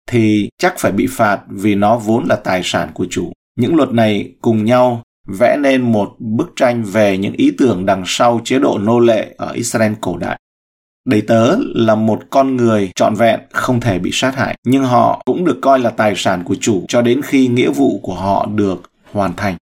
thì 0.09 0.49
chắc 0.57 0.79
phải 0.79 0.91
bị 0.91 1.07
phạt 1.09 1.39
vì 1.47 1.75
nó 1.75 1.97
vốn 1.97 2.25
là 2.29 2.35
tài 2.35 2.61
sản 2.63 2.89
của 2.93 3.07
chủ. 3.09 3.31
Những 3.59 3.75
luật 3.75 3.89
này 3.89 4.31
cùng 4.41 4.65
nhau 4.65 5.03
vẽ 5.25 5.57
nên 5.57 5.81
một 5.81 6.15
bức 6.19 6.53
tranh 6.55 6.83
về 6.83 7.17
những 7.17 7.33
ý 7.33 7.51
tưởng 7.57 7.85
đằng 7.85 8.03
sau 8.05 8.41
chế 8.43 8.59
độ 8.59 8.77
nô 8.77 8.99
lệ 8.99 9.35
ở 9.37 9.51
Israel 9.51 9.93
cổ 10.01 10.17
đại. 10.17 10.39
Đầy 11.05 11.21
tớ 11.21 11.57
là 11.75 11.95
một 11.95 12.19
con 12.29 12.55
người 12.55 12.91
trọn 12.95 13.15
vẹn 13.15 13.39
không 13.51 13.79
thể 13.79 13.99
bị 13.99 14.09
sát 14.13 14.35
hại, 14.35 14.57
nhưng 14.63 14.83
họ 14.83 15.21
cũng 15.25 15.45
được 15.45 15.59
coi 15.61 15.79
là 15.79 15.89
tài 15.89 16.13
sản 16.15 16.43
của 16.43 16.55
chủ 16.55 16.85
cho 16.87 17.01
đến 17.01 17.21
khi 17.21 17.47
nghĩa 17.47 17.69
vụ 17.69 17.99
của 18.03 18.15
họ 18.15 18.45
được 18.45 18.91
hoàn 19.11 19.35
thành. 19.35 19.55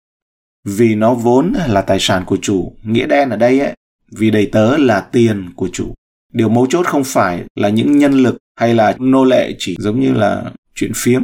Vì 0.67 0.95
nó 0.95 1.13
vốn 1.13 1.53
là 1.67 1.81
tài 1.81 1.97
sản 1.99 2.23
của 2.25 2.37
chủ, 2.41 2.73
nghĩa 2.83 3.05
đen 3.05 3.29
ở 3.29 3.37
đây 3.37 3.59
ấy, 3.59 3.73
vì 4.11 4.31
đầy 4.31 4.45
tớ 4.45 4.77
là 4.77 4.99
tiền 5.01 5.49
của 5.55 5.69
chủ. 5.73 5.93
Điều 6.33 6.49
mấu 6.49 6.67
chốt 6.69 6.85
không 6.87 7.03
phải 7.03 7.43
là 7.55 7.69
những 7.69 7.97
nhân 7.97 8.13
lực 8.13 8.37
hay 8.59 8.73
là 8.73 8.95
nô 8.99 9.23
lệ 9.23 9.55
chỉ 9.59 9.75
giống 9.79 9.99
như 9.99 10.13
là 10.13 10.43
chuyện 10.75 10.91
phiếm, 10.95 11.23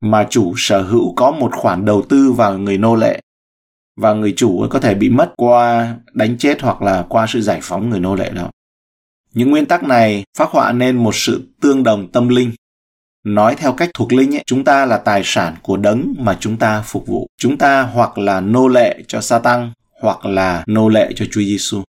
mà 0.00 0.26
chủ 0.30 0.52
sở 0.56 0.82
hữu 0.82 1.14
có 1.14 1.30
một 1.30 1.52
khoản 1.52 1.84
đầu 1.84 2.02
tư 2.08 2.32
vào 2.32 2.58
người 2.58 2.78
nô 2.78 2.96
lệ 2.96 3.20
và 3.96 4.12
người 4.12 4.34
chủ 4.36 4.66
có 4.70 4.78
thể 4.78 4.94
bị 4.94 5.08
mất 5.08 5.32
qua 5.36 5.94
đánh 6.12 6.38
chết 6.38 6.62
hoặc 6.62 6.82
là 6.82 7.06
qua 7.08 7.26
sự 7.28 7.40
giải 7.40 7.60
phóng 7.62 7.90
người 7.90 8.00
nô 8.00 8.14
lệ 8.14 8.30
đó. 8.30 8.50
Những 9.34 9.50
nguyên 9.50 9.66
tắc 9.66 9.82
này 9.84 10.24
phát 10.38 10.48
họa 10.50 10.72
nên 10.72 10.96
một 10.96 11.14
sự 11.14 11.48
tương 11.60 11.82
đồng 11.82 12.08
tâm 12.08 12.28
linh. 12.28 12.52
Nói 13.24 13.54
theo 13.58 13.72
cách 13.72 13.90
thuộc 13.94 14.12
linh, 14.12 14.34
ấy, 14.34 14.42
chúng 14.46 14.64
ta 14.64 14.86
là 14.86 14.98
tài 14.98 15.22
sản 15.24 15.54
của 15.62 15.76
đấng 15.76 16.14
mà 16.18 16.36
chúng 16.40 16.56
ta 16.56 16.82
phục 16.82 17.06
vụ. 17.06 17.26
Chúng 17.38 17.58
ta 17.58 17.82
hoặc 17.82 18.18
là 18.18 18.40
nô 18.40 18.68
lệ 18.68 19.02
cho 19.08 19.20
Satan 19.20 19.72
hoặc 20.00 20.26
là 20.26 20.64
nô 20.66 20.88
lệ 20.88 21.12
cho 21.16 21.24
Chúa 21.30 21.40
Giêsu. 21.40 21.82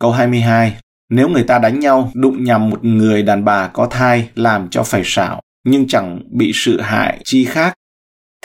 Câu 0.00 0.12
22 0.12 0.76
Nếu 1.10 1.28
người 1.28 1.44
ta 1.44 1.58
đánh 1.58 1.80
nhau, 1.80 2.10
đụng 2.14 2.44
nhầm 2.44 2.70
một 2.70 2.84
người 2.84 3.22
đàn 3.22 3.44
bà 3.44 3.68
có 3.68 3.86
thai 3.86 4.28
làm 4.34 4.68
cho 4.70 4.82
phải 4.82 5.02
xảo, 5.04 5.40
nhưng 5.64 5.88
chẳng 5.88 6.20
bị 6.30 6.52
sự 6.54 6.80
hại 6.80 7.20
chi 7.24 7.44
khác 7.44 7.74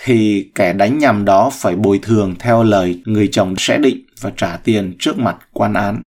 thì 0.04 0.50
kẻ 0.56 0.74
đánh 0.74 0.98
nhầm 0.98 1.26
đó 1.26 1.50
phải 1.54 1.76
bồi 1.76 2.00
thường 2.04 2.36
theo 2.40 2.64
lời 2.64 3.02
người 3.06 3.30
chồng 3.32 3.56
sẽ 3.58 3.78
định 3.78 4.06
và 4.22 4.32
trả 4.38 4.58
tiền 4.58 4.96
trước 5.00 5.18
mặt 5.18 5.38
quan 5.54 5.74
án. 5.74 6.02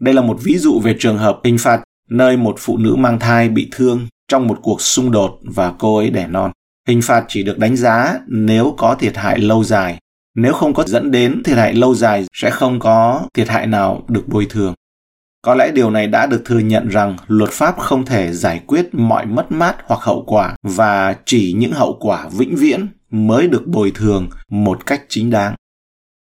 Đây 0.00 0.14
là 0.14 0.22
một 0.22 0.38
ví 0.42 0.58
dụ 0.58 0.80
về 0.80 0.96
trường 0.98 1.18
hợp 1.18 1.40
hình 1.44 1.58
phạt 1.58 1.82
nơi 2.10 2.36
một 2.36 2.56
phụ 2.58 2.76
nữ 2.76 2.96
mang 2.96 3.18
thai 3.18 3.48
bị 3.48 3.68
thương 3.72 4.06
trong 4.28 4.48
một 4.48 4.58
cuộc 4.62 4.80
xung 4.80 5.10
đột 5.10 5.38
và 5.42 5.72
cô 5.78 5.96
ấy 5.96 6.10
đẻ 6.10 6.26
non. 6.26 6.50
Hình 6.88 7.02
phạt 7.02 7.24
chỉ 7.28 7.42
được 7.42 7.58
đánh 7.58 7.76
giá 7.76 8.18
nếu 8.26 8.74
có 8.78 8.94
thiệt 8.94 9.16
hại 9.16 9.38
lâu 9.38 9.64
dài. 9.64 9.98
Nếu 10.34 10.52
không 10.52 10.74
có 10.74 10.84
dẫn 10.86 11.10
đến 11.10 11.42
thiệt 11.42 11.56
hại 11.56 11.74
lâu 11.74 11.94
dài, 11.94 12.24
sẽ 12.32 12.50
không 12.50 12.80
có 12.80 13.22
thiệt 13.34 13.48
hại 13.48 13.66
nào 13.66 14.04
được 14.08 14.28
bồi 14.28 14.46
thường. 14.50 14.74
Có 15.42 15.54
lẽ 15.54 15.70
điều 15.70 15.90
này 15.90 16.06
đã 16.06 16.26
được 16.26 16.42
thừa 16.44 16.58
nhận 16.58 16.88
rằng 16.88 17.16
luật 17.26 17.50
pháp 17.50 17.78
không 17.78 18.04
thể 18.04 18.32
giải 18.32 18.60
quyết 18.66 18.88
mọi 18.92 19.26
mất 19.26 19.52
mát 19.52 19.76
hoặc 19.84 20.00
hậu 20.00 20.24
quả 20.26 20.56
và 20.62 21.16
chỉ 21.24 21.54
những 21.56 21.72
hậu 21.72 21.96
quả 22.00 22.28
vĩnh 22.38 22.56
viễn 22.56 22.86
mới 23.16 23.46
được 23.46 23.66
bồi 23.66 23.90
thường 23.94 24.30
một 24.48 24.86
cách 24.86 25.02
chính 25.08 25.30
đáng. 25.30 25.54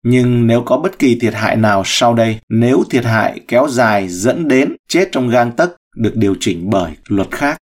Nhưng 0.04 0.48
nếu 0.48 0.62
có 0.62 0.78
bất 0.78 1.00
kỳ 1.00 1.20
thiệt 1.20 1.34
hại 1.34 1.56
nào 1.56 1.84
sau 1.86 2.14
đây, 2.14 2.40
nếu 2.50 2.84
thiệt 2.90 3.06
hại 3.06 3.40
kéo 3.48 3.68
dài 3.70 4.08
dẫn 4.08 4.48
đến 4.48 4.76
chết 4.88 5.10
trong 5.12 5.30
gang 5.30 5.52
tấc 5.52 5.76
được 5.96 6.16
điều 6.16 6.36
chỉnh 6.40 6.70
bởi 6.70 6.92
luật 7.08 7.32
khác, 7.32 7.58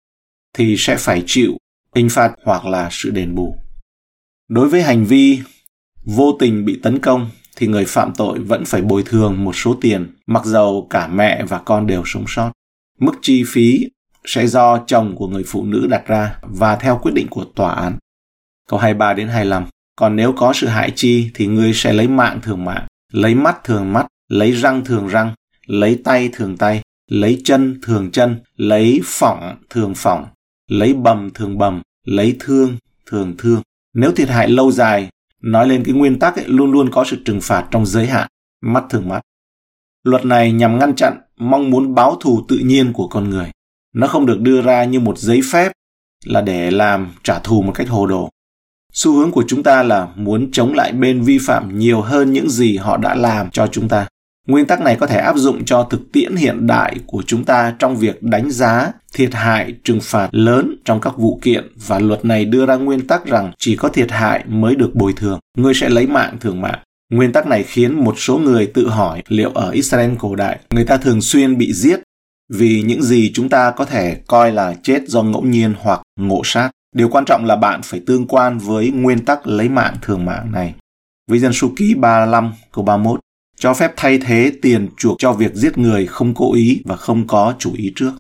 thì 0.57 0.75
sẽ 0.77 0.95
phải 0.95 1.23
chịu 1.25 1.57
hình 1.95 2.09
phạt 2.09 2.33
hoặc 2.43 2.65
là 2.65 2.89
sự 2.91 3.09
đền 3.09 3.35
bù. 3.35 3.55
Đối 4.49 4.69
với 4.69 4.83
hành 4.83 5.05
vi 5.05 5.39
vô 6.05 6.37
tình 6.39 6.65
bị 6.65 6.79
tấn 6.83 6.99
công 6.99 7.29
thì 7.55 7.67
người 7.67 7.85
phạm 7.85 8.13
tội 8.17 8.39
vẫn 8.39 8.65
phải 8.65 8.81
bồi 8.81 9.03
thường 9.05 9.43
một 9.43 9.55
số 9.55 9.77
tiền, 9.81 10.15
mặc 10.27 10.45
dầu 10.45 10.87
cả 10.89 11.07
mẹ 11.07 11.43
và 11.45 11.59
con 11.59 11.87
đều 11.87 12.03
sống 12.05 12.25
sót. 12.27 12.51
Mức 12.99 13.13
chi 13.21 13.43
phí 13.47 13.89
sẽ 14.25 14.47
do 14.47 14.83
chồng 14.87 15.15
của 15.15 15.27
người 15.27 15.43
phụ 15.47 15.65
nữ 15.65 15.87
đặt 15.89 16.07
ra 16.07 16.35
và 16.41 16.75
theo 16.75 16.99
quyết 17.01 17.11
định 17.15 17.27
của 17.29 17.45
tòa 17.55 17.73
án. 17.73 17.97
Câu 18.69 18.79
23 18.79 19.13
đến 19.13 19.27
25. 19.27 19.65
Còn 19.95 20.15
nếu 20.15 20.33
có 20.33 20.53
sự 20.53 20.67
hại 20.67 20.91
chi 20.95 21.31
thì 21.33 21.47
ngươi 21.47 21.73
sẽ 21.73 21.93
lấy 21.93 22.07
mạng 22.07 22.39
thường 22.43 22.65
mạng, 22.65 22.87
lấy 23.11 23.35
mắt 23.35 23.63
thường 23.63 23.93
mắt, 23.93 24.07
lấy 24.27 24.51
răng 24.51 24.85
thường 24.85 25.07
răng, 25.07 25.33
lấy 25.67 26.01
tay 26.03 26.29
thường 26.33 26.57
tay, 26.57 26.81
lấy 27.07 27.41
chân 27.43 27.79
thường 27.81 28.11
chân, 28.11 28.39
lấy 28.55 29.01
phỏng 29.03 29.57
thường 29.69 29.93
phỏng, 29.95 30.25
lấy 30.69 30.93
bầm 30.93 31.29
thường 31.33 31.57
bầm, 31.57 31.81
lấy 32.05 32.35
thương 32.39 32.77
thường 33.05 33.35
thương. 33.37 33.61
Nếu 33.93 34.11
thiệt 34.11 34.29
hại 34.29 34.49
lâu 34.49 34.71
dài, 34.71 35.09
nói 35.41 35.67
lên 35.67 35.83
cái 35.85 35.93
nguyên 35.93 36.19
tắc 36.19 36.35
ấy, 36.35 36.45
luôn 36.47 36.71
luôn 36.71 36.89
có 36.91 37.03
sự 37.03 37.17
trừng 37.25 37.41
phạt 37.41 37.67
trong 37.71 37.85
giới 37.85 38.07
hạn, 38.07 38.27
mắt 38.61 38.83
thường 38.89 39.09
mắt. 39.09 39.21
Luật 40.03 40.25
này 40.25 40.51
nhằm 40.51 40.79
ngăn 40.79 40.95
chặn 40.95 41.17
mong 41.37 41.69
muốn 41.69 41.95
báo 41.95 42.17
thù 42.21 42.45
tự 42.47 42.57
nhiên 42.57 42.93
của 42.93 43.07
con 43.07 43.29
người. 43.29 43.51
Nó 43.93 44.07
không 44.07 44.25
được 44.25 44.41
đưa 44.41 44.61
ra 44.61 44.83
như 44.83 44.99
một 44.99 45.17
giấy 45.17 45.41
phép 45.51 45.71
là 46.25 46.41
để 46.41 46.71
làm 46.71 47.11
trả 47.23 47.39
thù 47.39 47.61
một 47.61 47.71
cách 47.75 47.89
hồ 47.89 48.07
đồ 48.07 48.29
xu 48.93 49.13
hướng 49.13 49.31
của 49.31 49.43
chúng 49.47 49.63
ta 49.63 49.83
là 49.83 50.07
muốn 50.15 50.51
chống 50.51 50.73
lại 50.73 50.91
bên 50.91 51.21
vi 51.21 51.37
phạm 51.41 51.79
nhiều 51.79 52.01
hơn 52.01 52.33
những 52.33 52.49
gì 52.49 52.77
họ 52.77 52.97
đã 52.97 53.15
làm 53.15 53.49
cho 53.49 53.67
chúng 53.67 53.87
ta. 53.87 54.07
Nguyên 54.47 54.65
tắc 54.65 54.81
này 54.81 54.95
có 54.95 55.07
thể 55.07 55.17
áp 55.17 55.37
dụng 55.37 55.65
cho 55.65 55.87
thực 55.89 56.11
tiễn 56.11 56.35
hiện 56.35 56.67
đại 56.67 56.95
của 57.05 57.23
chúng 57.27 57.45
ta 57.45 57.73
trong 57.79 57.97
việc 57.97 58.23
đánh 58.23 58.51
giá, 58.51 58.91
thiệt 59.13 59.33
hại, 59.33 59.73
trừng 59.83 59.99
phạt 60.01 60.29
lớn 60.31 60.75
trong 60.85 61.01
các 61.01 61.17
vụ 61.17 61.39
kiện 61.41 61.71
và 61.87 61.99
luật 61.99 62.25
này 62.25 62.45
đưa 62.45 62.65
ra 62.65 62.75
nguyên 62.75 63.07
tắc 63.07 63.25
rằng 63.25 63.51
chỉ 63.57 63.75
có 63.75 63.89
thiệt 63.89 64.11
hại 64.11 64.43
mới 64.47 64.75
được 64.75 64.95
bồi 64.95 65.13
thường. 65.13 65.39
Người 65.57 65.73
sẽ 65.73 65.89
lấy 65.89 66.07
mạng 66.07 66.37
thường 66.41 66.61
mạng. 66.61 66.79
Nguyên 67.11 67.33
tắc 67.33 67.47
này 67.47 67.63
khiến 67.63 68.03
một 68.03 68.15
số 68.17 68.37
người 68.37 68.67
tự 68.67 68.89
hỏi 68.89 69.23
liệu 69.27 69.49
ở 69.49 69.69
israel 69.69 70.11
cổ 70.19 70.35
đại, 70.35 70.59
người 70.69 70.85
ta 70.85 70.97
thường 70.97 71.21
xuyên 71.21 71.57
bị 71.57 71.73
giết 71.73 71.99
vì 72.53 72.81
những 72.81 73.03
gì 73.03 73.31
chúng 73.33 73.49
ta 73.49 73.71
có 73.71 73.85
thể 73.85 74.17
coi 74.27 74.51
là 74.51 74.73
chết 74.83 75.07
do 75.07 75.23
ngẫu 75.23 75.41
nhiên 75.41 75.73
hoặc 75.79 76.01
ngộ 76.19 76.41
sát. 76.43 76.69
Điều 76.93 77.09
quan 77.09 77.25
trọng 77.25 77.45
là 77.45 77.55
bạn 77.55 77.81
phải 77.83 78.01
tương 78.05 78.27
quan 78.27 78.57
với 78.57 78.91
nguyên 78.91 79.25
tắc 79.25 79.47
lấy 79.47 79.69
mạng 79.69 79.95
thường 80.01 80.25
mạng 80.25 80.51
này. 80.51 80.73
Với 81.27 81.39
dân 81.39 81.53
số 81.53 81.69
ký 81.75 81.95
35 81.95 82.53
câu 82.71 82.85
31 82.85 83.19
cho 83.57 83.73
phép 83.73 83.93
thay 83.95 84.17
thế 84.17 84.51
tiền 84.61 84.89
chuộc 84.97 85.15
cho 85.19 85.33
việc 85.33 85.53
giết 85.53 85.77
người 85.77 86.05
không 86.05 86.33
cố 86.33 86.53
ý 86.53 86.81
và 86.85 86.95
không 86.95 87.27
có 87.27 87.53
chủ 87.59 87.73
ý 87.73 87.93
trước. 87.95 88.11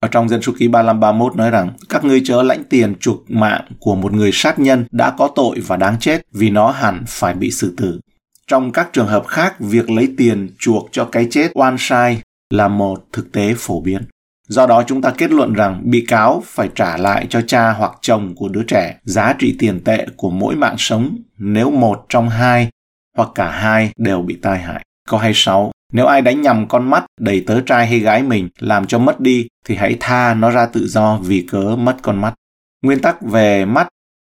Ở 0.00 0.08
trong 0.08 0.28
dân 0.28 0.42
số 0.42 0.52
ký 0.58 0.68
35-31 0.68 1.36
nói 1.36 1.50
rằng 1.50 1.70
các 1.88 2.04
ngươi 2.04 2.22
chớ 2.24 2.42
lãnh 2.42 2.64
tiền 2.64 2.94
chuộc 3.00 3.30
mạng 3.30 3.64
của 3.80 3.94
một 3.94 4.12
người 4.12 4.30
sát 4.32 4.58
nhân 4.58 4.84
đã 4.90 5.14
có 5.18 5.30
tội 5.34 5.60
và 5.66 5.76
đáng 5.76 5.96
chết 6.00 6.22
vì 6.32 6.50
nó 6.50 6.70
hẳn 6.70 7.04
phải 7.06 7.34
bị 7.34 7.50
xử 7.50 7.74
tử. 7.76 8.00
Trong 8.46 8.72
các 8.72 8.88
trường 8.92 9.06
hợp 9.06 9.26
khác, 9.26 9.60
việc 9.60 9.90
lấy 9.90 10.14
tiền 10.16 10.48
chuộc 10.58 10.88
cho 10.92 11.04
cái 11.04 11.26
chết 11.30 11.50
oan 11.54 11.76
sai 11.78 12.22
là 12.50 12.68
một 12.68 13.06
thực 13.12 13.32
tế 13.32 13.54
phổ 13.56 13.80
biến. 13.80 14.02
Do 14.48 14.66
đó 14.66 14.82
chúng 14.86 15.02
ta 15.02 15.12
kết 15.18 15.30
luận 15.30 15.52
rằng 15.52 15.80
bị 15.84 16.04
cáo 16.08 16.42
phải 16.46 16.68
trả 16.74 16.96
lại 16.96 17.26
cho 17.30 17.40
cha 17.46 17.72
hoặc 17.72 17.92
chồng 18.00 18.34
của 18.34 18.48
đứa 18.48 18.62
trẻ 18.62 18.96
giá 19.04 19.34
trị 19.38 19.56
tiền 19.58 19.84
tệ 19.84 20.06
của 20.16 20.30
mỗi 20.30 20.56
mạng 20.56 20.74
sống 20.78 21.16
nếu 21.38 21.70
một 21.70 22.06
trong 22.08 22.28
hai 22.28 22.68
hoặc 23.16 23.28
cả 23.34 23.50
hai 23.50 23.90
đều 23.96 24.22
bị 24.22 24.38
tai 24.42 24.58
hại. 24.58 24.84
Câu 25.08 25.20
26. 25.20 25.72
Nếu 25.92 26.06
ai 26.06 26.22
đánh 26.22 26.42
nhầm 26.42 26.68
con 26.68 26.90
mắt 26.90 27.04
đầy 27.20 27.44
tớ 27.46 27.60
trai 27.60 27.86
hay 27.86 27.98
gái 27.98 28.22
mình 28.22 28.48
làm 28.58 28.86
cho 28.86 28.98
mất 28.98 29.20
đi 29.20 29.46
thì 29.66 29.76
hãy 29.76 29.96
tha 30.00 30.34
nó 30.34 30.50
ra 30.50 30.66
tự 30.66 30.86
do 30.86 31.18
vì 31.22 31.46
cớ 31.50 31.76
mất 31.76 31.96
con 32.02 32.20
mắt. 32.20 32.34
Nguyên 32.82 33.00
tắc 33.00 33.22
về 33.22 33.64
mắt 33.64 33.88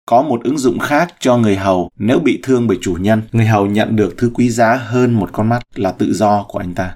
có 0.06 0.22
một 0.22 0.44
ứng 0.44 0.58
dụng 0.58 0.78
khác 0.78 1.14
cho 1.20 1.36
người 1.36 1.56
hầu 1.56 1.90
nếu 1.98 2.18
bị 2.18 2.40
thương 2.42 2.66
bởi 2.66 2.78
chủ 2.80 2.96
nhân, 3.00 3.22
người 3.32 3.46
hầu 3.46 3.66
nhận 3.66 3.96
được 3.96 4.14
thứ 4.18 4.30
quý 4.34 4.50
giá 4.50 4.74
hơn 4.74 5.14
một 5.14 5.30
con 5.32 5.48
mắt 5.48 5.62
là 5.74 5.92
tự 5.92 6.12
do 6.12 6.44
của 6.48 6.58
anh 6.58 6.74
ta. 6.74 6.94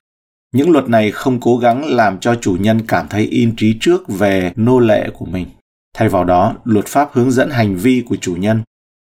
Những 0.55 0.71
luật 0.71 0.89
này 0.89 1.11
không 1.11 1.41
cố 1.41 1.57
gắng 1.57 1.85
làm 1.85 2.21
cho 2.21 2.35
chủ 2.35 2.57
nhân 2.61 2.81
cảm 2.89 3.09
thấy 3.09 3.25
in 3.25 3.57
trí 3.57 3.77
trước 3.81 4.09
về 4.09 4.53
nô 4.57 4.79
lệ 4.79 5.11
của 5.13 5.27
mình. 5.27 5.47
Thay 5.95 6.09
vào 6.09 6.25
đó, 6.25 6.55
luật 6.65 6.87
pháp 6.87 7.11
hướng 7.13 7.31
dẫn 7.31 7.51
hành 7.51 7.77
vi 7.77 8.05
của 8.09 8.17
chủ 8.17 8.37
nhân, 8.37 8.63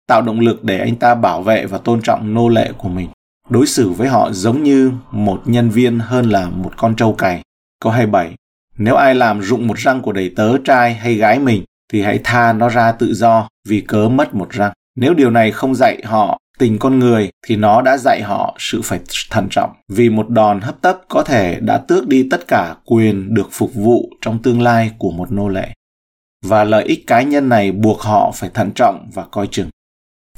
tạo 0.07 0.21
động 0.21 0.39
lực 0.39 0.63
để 0.63 0.79
anh 0.79 0.95
ta 0.95 1.15
bảo 1.15 1.41
vệ 1.41 1.65
và 1.65 1.77
tôn 1.77 2.01
trọng 2.01 2.33
nô 2.33 2.49
lệ 2.49 2.71
của 2.77 2.89
mình. 2.89 3.09
Đối 3.49 3.67
xử 3.67 3.89
với 3.89 4.07
họ 4.07 4.31
giống 4.31 4.63
như 4.63 4.91
một 5.11 5.41
nhân 5.45 5.69
viên 5.69 5.99
hơn 5.99 6.29
là 6.29 6.49
một 6.49 6.73
con 6.77 6.95
trâu 6.95 7.13
cày. 7.13 7.41
Câu 7.79 7.91
27. 7.91 8.35
Nếu 8.77 8.95
ai 8.95 9.15
làm 9.15 9.41
rụng 9.41 9.67
một 9.67 9.77
răng 9.77 10.01
của 10.01 10.11
đầy 10.11 10.33
tớ 10.35 10.57
trai 10.65 10.93
hay 10.93 11.15
gái 11.15 11.39
mình, 11.39 11.63
thì 11.93 12.01
hãy 12.01 12.19
tha 12.23 12.53
nó 12.53 12.69
ra 12.69 12.91
tự 12.91 13.13
do 13.13 13.47
vì 13.67 13.81
cớ 13.81 14.09
mất 14.09 14.35
một 14.35 14.49
răng. 14.49 14.73
Nếu 14.95 15.13
điều 15.13 15.29
này 15.29 15.51
không 15.51 15.75
dạy 15.75 16.01
họ 16.05 16.37
tình 16.61 16.79
con 16.79 16.99
người 16.99 17.29
thì 17.47 17.55
nó 17.55 17.81
đã 17.81 17.97
dạy 17.97 18.21
họ 18.21 18.55
sự 18.59 18.81
phải 18.81 18.99
thận 19.29 19.47
trọng 19.51 19.73
vì 19.89 20.09
một 20.09 20.29
đòn 20.29 20.61
hấp 20.61 20.81
tấp 20.81 21.01
có 21.09 21.23
thể 21.23 21.59
đã 21.59 21.77
tước 21.77 22.07
đi 22.07 22.27
tất 22.31 22.47
cả 22.47 22.75
quyền 22.85 23.33
được 23.33 23.47
phục 23.51 23.73
vụ 23.73 24.09
trong 24.21 24.41
tương 24.41 24.61
lai 24.61 24.91
của 24.97 25.11
một 25.11 25.31
nô 25.31 25.47
lệ. 25.47 25.69
Và 26.45 26.63
lợi 26.63 26.83
ích 26.83 27.07
cá 27.07 27.21
nhân 27.21 27.49
này 27.49 27.71
buộc 27.71 28.01
họ 28.01 28.31
phải 28.35 28.49
thận 28.53 28.71
trọng 28.75 29.09
và 29.13 29.25
coi 29.31 29.47
chừng. 29.47 29.69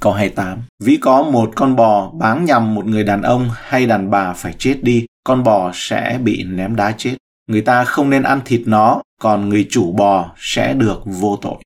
Câu 0.01 0.13
28. 0.13 0.61
Ví 0.83 0.97
có 0.97 1.23
một 1.23 1.51
con 1.55 1.75
bò 1.75 2.11
báng 2.13 2.45
nhằm 2.45 2.75
một 2.75 2.85
người 2.85 3.03
đàn 3.03 3.21
ông 3.21 3.49
hay 3.53 3.85
đàn 3.85 4.09
bà 4.09 4.33
phải 4.33 4.53
chết 4.57 4.77
đi, 4.81 5.05
con 5.23 5.43
bò 5.43 5.71
sẽ 5.73 6.19
bị 6.23 6.43
ném 6.43 6.75
đá 6.75 6.91
chết. 6.97 7.15
Người 7.47 7.61
ta 7.61 7.83
không 7.83 8.09
nên 8.09 8.23
ăn 8.23 8.39
thịt 8.45 8.61
nó, 8.65 9.01
còn 9.21 9.49
người 9.49 9.67
chủ 9.69 9.91
bò 9.91 10.31
sẽ 10.37 10.73
được 10.73 11.01
vô 11.05 11.39
tội. 11.41 11.57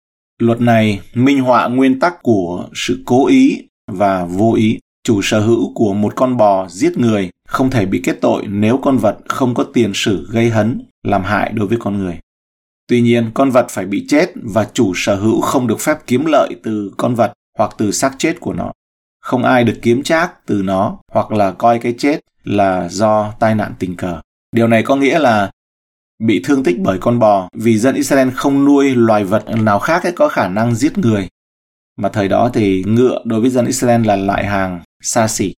Luật 0.41 0.61
này 0.61 0.99
minh 1.13 1.41
họa 1.41 1.67
nguyên 1.67 1.99
tắc 1.99 2.23
của 2.23 2.67
sự 2.73 3.03
cố 3.05 3.27
ý 3.27 3.63
và 3.91 4.25
vô 4.25 4.53
ý. 4.53 4.79
Chủ 5.03 5.21
sở 5.21 5.39
hữu 5.39 5.73
của 5.73 5.93
một 5.93 6.15
con 6.15 6.37
bò 6.37 6.67
giết 6.69 6.97
người 6.97 7.29
không 7.47 7.69
thể 7.69 7.85
bị 7.85 8.01
kết 8.03 8.17
tội 8.21 8.43
nếu 8.47 8.79
con 8.83 8.97
vật 8.97 9.17
không 9.27 9.53
có 9.53 9.63
tiền 9.63 9.91
sử 9.93 10.27
gây 10.31 10.49
hấn, 10.49 10.81
làm 11.03 11.23
hại 11.23 11.51
đối 11.53 11.67
với 11.67 11.77
con 11.81 11.97
người. 11.97 12.19
Tuy 12.87 13.01
nhiên, 13.01 13.31
con 13.33 13.49
vật 13.49 13.65
phải 13.69 13.85
bị 13.85 14.05
chết 14.09 14.31
và 14.35 14.67
chủ 14.73 14.91
sở 14.95 15.15
hữu 15.15 15.41
không 15.41 15.67
được 15.67 15.79
phép 15.79 15.97
kiếm 16.07 16.25
lợi 16.25 16.55
từ 16.63 16.91
con 16.97 17.15
vật 17.15 17.33
hoặc 17.57 17.75
từ 17.77 17.91
xác 17.91 18.15
chết 18.17 18.39
của 18.39 18.53
nó. 18.53 18.71
Không 19.21 19.43
ai 19.43 19.63
được 19.63 19.79
kiếm 19.81 20.03
trác 20.03 20.45
từ 20.45 20.61
nó 20.63 20.97
hoặc 21.11 21.31
là 21.31 21.51
coi 21.51 21.79
cái 21.79 21.95
chết 21.97 22.19
là 22.43 22.89
do 22.89 23.33
tai 23.39 23.55
nạn 23.55 23.73
tình 23.79 23.95
cờ. 23.95 24.21
Điều 24.51 24.67
này 24.67 24.83
có 24.83 24.95
nghĩa 24.95 25.19
là 25.19 25.51
bị 26.19 26.41
thương 26.43 26.63
tích 26.63 26.79
bởi 26.79 26.97
con 26.99 27.19
bò 27.19 27.49
vì 27.53 27.77
dân 27.77 27.95
Israel 27.95 28.29
không 28.29 28.65
nuôi 28.65 28.95
loài 28.95 29.23
vật 29.23 29.43
nào 29.47 29.79
khác 29.79 30.03
ấy 30.03 30.11
có 30.11 30.27
khả 30.27 30.47
năng 30.47 30.75
giết 30.75 30.97
người 30.97 31.27
mà 31.97 32.09
thời 32.09 32.27
đó 32.27 32.49
thì 32.53 32.83
ngựa 32.87 33.21
đối 33.25 33.41
với 33.41 33.49
dân 33.49 33.65
Israel 33.65 34.05
là 34.05 34.15
loại 34.15 34.45
hàng 34.45 34.81
xa 35.01 35.27
xỉ. 35.27 35.53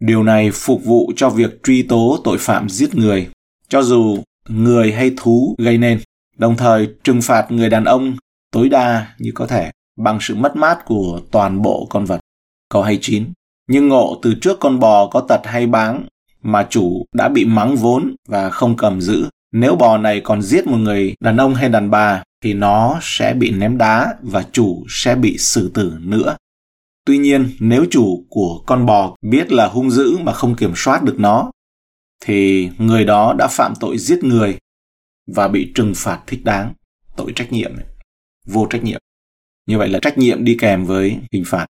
Điều 0.00 0.22
này 0.22 0.50
phục 0.50 0.84
vụ 0.84 1.12
cho 1.16 1.30
việc 1.30 1.62
truy 1.62 1.82
tố 1.82 2.18
tội 2.24 2.38
phạm 2.40 2.68
giết 2.68 2.94
người, 2.94 3.28
cho 3.68 3.82
dù 3.82 4.18
người 4.48 4.92
hay 4.92 5.10
thú 5.16 5.54
gây 5.58 5.78
nên, 5.78 6.00
đồng 6.36 6.56
thời 6.56 6.88
trừng 7.04 7.22
phạt 7.22 7.46
người 7.50 7.70
đàn 7.70 7.84
ông 7.84 8.16
tối 8.52 8.68
đa 8.68 9.06
như 9.18 9.30
có 9.34 9.46
thể 9.46 9.70
bằng 9.98 10.18
sự 10.20 10.34
mất 10.34 10.56
mát 10.56 10.78
của 10.84 11.20
toàn 11.30 11.62
bộ 11.62 11.86
con 11.90 12.04
vật. 12.04 12.20
Câu 12.68 12.82
29. 12.82 13.32
Nhưng 13.68 13.88
ngộ 13.88 14.18
từ 14.22 14.34
trước 14.40 14.60
con 14.60 14.80
bò 14.80 15.06
có 15.06 15.20
tật 15.20 15.40
hay 15.44 15.66
báng 15.66 16.06
mà 16.42 16.66
chủ 16.70 17.04
đã 17.14 17.28
bị 17.28 17.44
mắng 17.44 17.76
vốn 17.76 18.14
và 18.28 18.50
không 18.50 18.76
cầm 18.76 19.00
giữ. 19.00 19.28
Nếu 19.52 19.76
bò 19.76 19.98
này 19.98 20.20
còn 20.20 20.42
giết 20.42 20.66
một 20.66 20.76
người 20.76 21.14
đàn 21.20 21.36
ông 21.36 21.54
hay 21.54 21.68
đàn 21.68 21.90
bà 21.90 22.22
thì 22.42 22.54
nó 22.54 22.98
sẽ 23.02 23.34
bị 23.34 23.50
ném 23.50 23.78
đá 23.78 24.14
và 24.22 24.44
chủ 24.52 24.84
sẽ 24.88 25.14
bị 25.14 25.38
xử 25.38 25.70
tử 25.74 25.96
nữa. 26.00 26.36
Tuy 27.06 27.18
nhiên, 27.18 27.50
nếu 27.60 27.84
chủ 27.90 28.24
của 28.28 28.62
con 28.66 28.86
bò 28.86 29.16
biết 29.22 29.52
là 29.52 29.68
hung 29.68 29.90
dữ 29.90 30.18
mà 30.18 30.32
không 30.32 30.54
kiểm 30.54 30.72
soát 30.76 31.02
được 31.02 31.14
nó, 31.18 31.50
thì 32.24 32.70
người 32.78 33.04
đó 33.04 33.34
đã 33.38 33.48
phạm 33.48 33.72
tội 33.80 33.98
giết 33.98 34.24
người 34.24 34.58
và 35.26 35.48
bị 35.48 35.72
trừng 35.74 35.92
phạt 35.96 36.20
thích 36.26 36.44
đáng, 36.44 36.72
tội 37.16 37.32
trách 37.34 37.52
nhiệm, 37.52 37.72
vô 38.46 38.66
trách 38.70 38.84
nhiệm. 38.84 39.00
Như 39.66 39.78
vậy 39.78 39.88
là 39.88 39.98
trách 40.02 40.18
nhiệm 40.18 40.44
đi 40.44 40.56
kèm 40.60 40.84
với 40.84 41.18
hình 41.32 41.44
phạt. 41.46 41.66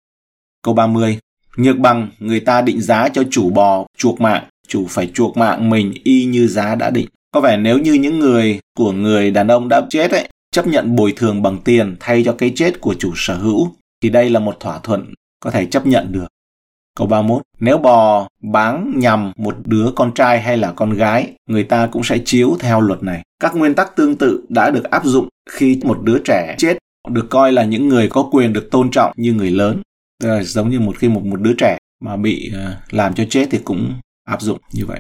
Câu 0.64 0.74
30. 0.74 1.20
Nhược 1.58 1.78
bằng 1.78 2.10
người 2.20 2.40
ta 2.40 2.62
định 2.62 2.82
giá 2.82 3.10
cho 3.10 3.24
chủ 3.32 3.50
bò 3.50 3.86
chuộc 3.98 4.22
mạng, 4.22 4.50
chủ 4.68 4.86
phải 4.90 5.12
chuộc 5.14 5.38
mạng 5.38 5.70
mình 5.70 5.94
y 6.04 6.26
như 6.26 6.48
giá 6.48 6.76
đã 6.76 6.90
định. 6.90 7.08
Có 7.32 7.42
vẻ 7.42 7.58
nếu 7.58 7.78
như 7.78 7.94
những 7.94 8.20
người 8.20 8.60
của 8.78 8.92
người 8.92 9.32
đàn 9.32 9.48
ông 9.48 9.70
đã 9.70 9.82
chết 9.90 10.12
ấy, 10.12 10.30
chấp 10.52 10.68
nhận 10.68 10.96
bồi 10.96 11.14
thường 11.18 11.42
bằng 11.42 11.58
tiền 11.66 11.96
thay 12.00 12.24
cho 12.26 12.36
cái 12.38 12.52
chết 12.56 12.82
của 12.82 12.96
chủ 13.00 13.12
sở 13.16 13.38
hữu 13.38 13.72
thì 14.02 14.10
đây 14.10 14.30
là 14.30 14.40
một 14.40 14.60
thỏa 14.60 14.80
thuận 14.80 15.14
có 15.40 15.52
thể 15.52 15.66
chấp 15.66 15.88
nhận 15.88 16.12
được. 16.12 16.28
Câu 16.96 17.08
31. 17.08 17.42
Nếu 17.60 17.78
bò 17.78 18.28
báng 18.42 18.94
nhằm 18.96 19.32
một 19.38 19.56
đứa 19.66 19.92
con 19.96 20.14
trai 20.14 20.42
hay 20.42 20.58
là 20.58 20.72
con 20.72 20.94
gái, 20.94 21.34
người 21.50 21.64
ta 21.64 21.88
cũng 21.88 22.04
sẽ 22.04 22.18
chiếu 22.26 22.58
theo 22.60 22.82
luật 22.82 23.04
này. 23.04 23.24
Các 23.40 23.56
nguyên 23.56 23.74
tắc 23.76 23.96
tương 23.96 24.16
tự 24.16 24.46
đã 24.50 24.70
được 24.70 24.84
áp 24.84 25.06
dụng 25.06 25.28
khi 25.50 25.80
một 25.84 26.00
đứa 26.04 26.20
trẻ 26.26 26.56
chết 26.58 26.78
được 27.10 27.28
coi 27.30 27.52
là 27.52 27.66
những 27.66 27.88
người 27.88 28.10
có 28.10 28.30
quyền 28.32 28.54
được 28.54 28.68
tôn 28.72 28.92
trọng 28.92 29.12
như 29.16 29.34
người 29.34 29.52
lớn. 29.52 29.82
Tức 30.22 30.30
là 30.30 30.44
giống 30.44 30.70
như 30.70 30.80
một 30.80 30.98
khi 30.98 31.10
một 31.10 31.26
một 31.26 31.42
đứa 31.42 31.54
trẻ 31.58 31.78
mà 32.04 32.18
bị 32.18 32.52
ờ, 32.54 32.78
làm 32.90 33.14
cho 33.14 33.24
chết 33.30 33.48
thì 33.52 33.58
cũng 33.64 33.94
áp 34.24 34.42
dụng 34.42 34.60
như 34.74 34.86
vậy. 34.86 35.00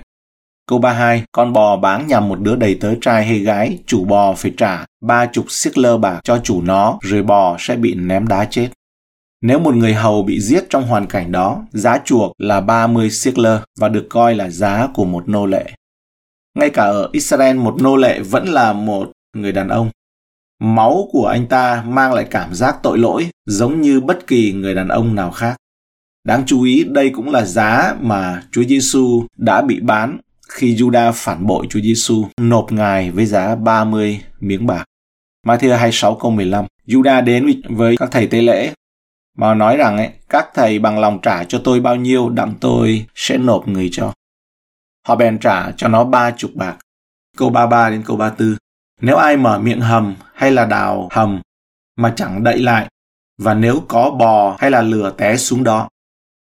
Câu 0.69 0.79
32, 0.79 1.23
con 1.31 1.53
bò 1.53 1.77
bán 1.77 2.07
nhằm 2.07 2.29
một 2.29 2.39
đứa 2.41 2.55
đầy 2.55 2.75
tớ 2.75 2.95
trai 3.01 3.25
hay 3.25 3.39
gái, 3.39 3.79
chủ 3.85 4.05
bò 4.05 4.33
phải 4.33 4.53
trả 4.57 4.85
ba 5.01 5.25
chục 5.25 5.45
siết 5.49 5.77
lơ 5.77 5.97
bạc 5.97 6.19
cho 6.23 6.39
chủ 6.43 6.61
nó, 6.61 6.99
rồi 7.01 7.23
bò 7.23 7.55
sẽ 7.59 7.75
bị 7.75 7.95
ném 7.95 8.27
đá 8.27 8.45
chết. 8.45 8.69
Nếu 9.41 9.59
một 9.59 9.75
người 9.75 9.93
hầu 9.93 10.23
bị 10.23 10.41
giết 10.41 10.63
trong 10.69 10.83
hoàn 10.83 11.07
cảnh 11.07 11.31
đó, 11.31 11.65
giá 11.71 11.99
chuộc 12.05 12.31
là 12.37 12.61
30 12.61 13.09
siết 13.09 13.39
lơ 13.39 13.61
và 13.79 13.89
được 13.89 14.07
coi 14.09 14.35
là 14.35 14.49
giá 14.49 14.87
của 14.93 15.05
một 15.05 15.29
nô 15.29 15.45
lệ. 15.45 15.65
Ngay 16.59 16.69
cả 16.69 16.83
ở 16.83 17.09
Israel, 17.11 17.57
một 17.57 17.81
nô 17.81 17.95
lệ 17.95 18.19
vẫn 18.19 18.47
là 18.47 18.73
một 18.73 19.11
người 19.35 19.51
đàn 19.51 19.67
ông. 19.67 19.89
Máu 20.59 21.09
của 21.11 21.27
anh 21.27 21.47
ta 21.47 21.83
mang 21.87 22.13
lại 22.13 22.27
cảm 22.31 22.53
giác 22.53 22.75
tội 22.83 22.97
lỗi 22.97 23.29
giống 23.45 23.81
như 23.81 24.01
bất 24.01 24.27
kỳ 24.27 24.53
người 24.53 24.75
đàn 24.75 24.87
ông 24.87 25.15
nào 25.15 25.31
khác. 25.31 25.55
Đáng 26.23 26.43
chú 26.45 26.63
ý 26.63 26.83
đây 26.83 27.09
cũng 27.09 27.29
là 27.31 27.45
giá 27.45 27.95
mà 28.01 28.43
Chúa 28.51 28.63
Giêsu 28.63 29.23
đã 29.37 29.61
bị 29.61 29.79
bán 29.79 30.17
khi 30.49 30.75
Juda 30.75 31.11
phản 31.15 31.47
bội 31.47 31.67
Chúa 31.69 31.79
Giêsu 31.79 32.27
nộp 32.41 32.71
ngài 32.71 33.11
với 33.11 33.25
giá 33.25 33.55
30 33.55 34.21
miếng 34.39 34.65
bạc. 34.65 34.85
Matthew 35.45 35.77
26 35.77 36.15
câu 36.15 36.31
15 36.31 36.65
Juda 36.87 37.23
đến 37.23 37.61
với 37.69 37.97
các 37.97 38.09
thầy 38.11 38.27
tế 38.27 38.41
lễ 38.41 38.73
mà 39.37 39.53
nói 39.53 39.77
rằng 39.77 39.97
ấy, 39.97 40.09
các 40.29 40.47
thầy 40.53 40.79
bằng 40.79 40.99
lòng 40.99 41.19
trả 41.21 41.43
cho 41.43 41.61
tôi 41.63 41.79
bao 41.79 41.95
nhiêu 41.95 42.29
đặng 42.29 42.53
tôi 42.61 43.05
sẽ 43.15 43.37
nộp 43.37 43.67
người 43.67 43.89
cho. 43.91 44.13
Họ 45.07 45.15
bèn 45.15 45.39
trả 45.39 45.71
cho 45.71 45.87
nó 45.87 46.03
ba 46.03 46.31
chục 46.31 46.51
bạc. 46.55 46.77
Câu 47.37 47.49
33 47.49 47.89
đến 47.89 48.03
câu 48.05 48.17
34 48.17 48.57
Nếu 49.01 49.15
ai 49.15 49.37
mở 49.37 49.59
miệng 49.59 49.81
hầm 49.81 50.15
hay 50.33 50.51
là 50.51 50.65
đào 50.65 51.09
hầm 51.11 51.41
mà 51.95 52.13
chẳng 52.15 52.43
đậy 52.43 52.59
lại 52.59 52.87
và 53.37 53.53
nếu 53.53 53.83
có 53.87 54.09
bò 54.09 54.55
hay 54.59 54.71
là 54.71 54.81
lửa 54.81 55.13
té 55.17 55.37
xuống 55.37 55.63
đó 55.63 55.89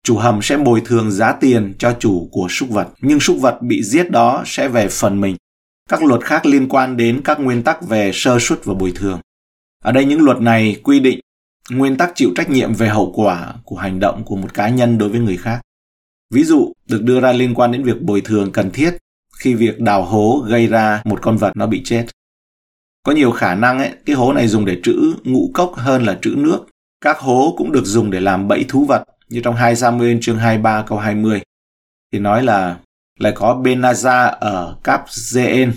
chủ 0.04 0.16
hầm 0.16 0.42
sẽ 0.42 0.56
bồi 0.56 0.82
thường 0.84 1.10
giá 1.10 1.32
tiền 1.32 1.74
cho 1.78 1.96
chủ 1.98 2.28
của 2.32 2.46
súc 2.50 2.68
vật, 2.68 2.88
nhưng 3.00 3.20
súc 3.20 3.36
vật 3.40 3.58
bị 3.62 3.82
giết 3.82 4.10
đó 4.10 4.42
sẽ 4.46 4.68
về 4.68 4.88
phần 4.88 5.20
mình. 5.20 5.36
Các 5.90 6.02
luật 6.02 6.24
khác 6.24 6.46
liên 6.46 6.68
quan 6.68 6.96
đến 6.96 7.20
các 7.24 7.40
nguyên 7.40 7.62
tắc 7.62 7.88
về 7.88 8.10
sơ 8.14 8.38
suất 8.40 8.64
và 8.64 8.74
bồi 8.74 8.92
thường. 8.94 9.20
Ở 9.84 9.92
đây 9.92 10.04
những 10.04 10.20
luật 10.20 10.40
này 10.40 10.80
quy 10.82 11.00
định 11.00 11.20
nguyên 11.70 11.96
tắc 11.96 12.12
chịu 12.14 12.30
trách 12.36 12.50
nhiệm 12.50 12.74
về 12.74 12.88
hậu 12.88 13.12
quả 13.16 13.54
của 13.64 13.76
hành 13.76 14.00
động 14.00 14.24
của 14.24 14.36
một 14.36 14.54
cá 14.54 14.68
nhân 14.68 14.98
đối 14.98 15.08
với 15.08 15.20
người 15.20 15.36
khác. 15.36 15.60
Ví 16.34 16.44
dụ 16.44 16.72
được 16.86 17.02
đưa 17.02 17.20
ra 17.20 17.32
liên 17.32 17.54
quan 17.54 17.72
đến 17.72 17.82
việc 17.82 18.02
bồi 18.02 18.20
thường 18.20 18.52
cần 18.52 18.70
thiết 18.70 18.96
khi 19.38 19.54
việc 19.54 19.80
đào 19.80 20.02
hố 20.02 20.44
gây 20.48 20.66
ra 20.66 21.02
một 21.04 21.18
con 21.22 21.36
vật 21.36 21.52
nó 21.56 21.66
bị 21.66 21.82
chết. 21.84 22.06
Có 23.02 23.12
nhiều 23.12 23.30
khả 23.30 23.54
năng 23.54 23.78
ấy, 23.78 23.90
cái 24.06 24.16
hố 24.16 24.32
này 24.32 24.48
dùng 24.48 24.64
để 24.64 24.80
trữ 24.82 25.14
ngũ 25.24 25.50
cốc 25.54 25.72
hơn 25.74 26.04
là 26.04 26.18
trữ 26.22 26.34
nước. 26.36 26.66
Các 27.00 27.18
hố 27.18 27.54
cũng 27.56 27.72
được 27.72 27.84
dùng 27.84 28.10
để 28.10 28.20
làm 28.20 28.48
bẫy 28.48 28.64
thú 28.68 28.84
vật, 28.84 29.04
như 29.28 29.40
trong 29.40 29.56
2 29.56 29.76
Samuel 29.76 30.18
chương 30.20 30.38
23 30.38 30.82
câu 30.82 30.98
20. 30.98 31.40
Thì 32.12 32.18
nói 32.18 32.42
là 32.42 32.76
lại 33.18 33.32
có 33.36 33.60
Benaza 33.62 34.30
ở 34.30 34.76
Cap 34.84 35.06
Zeen, 35.06 35.72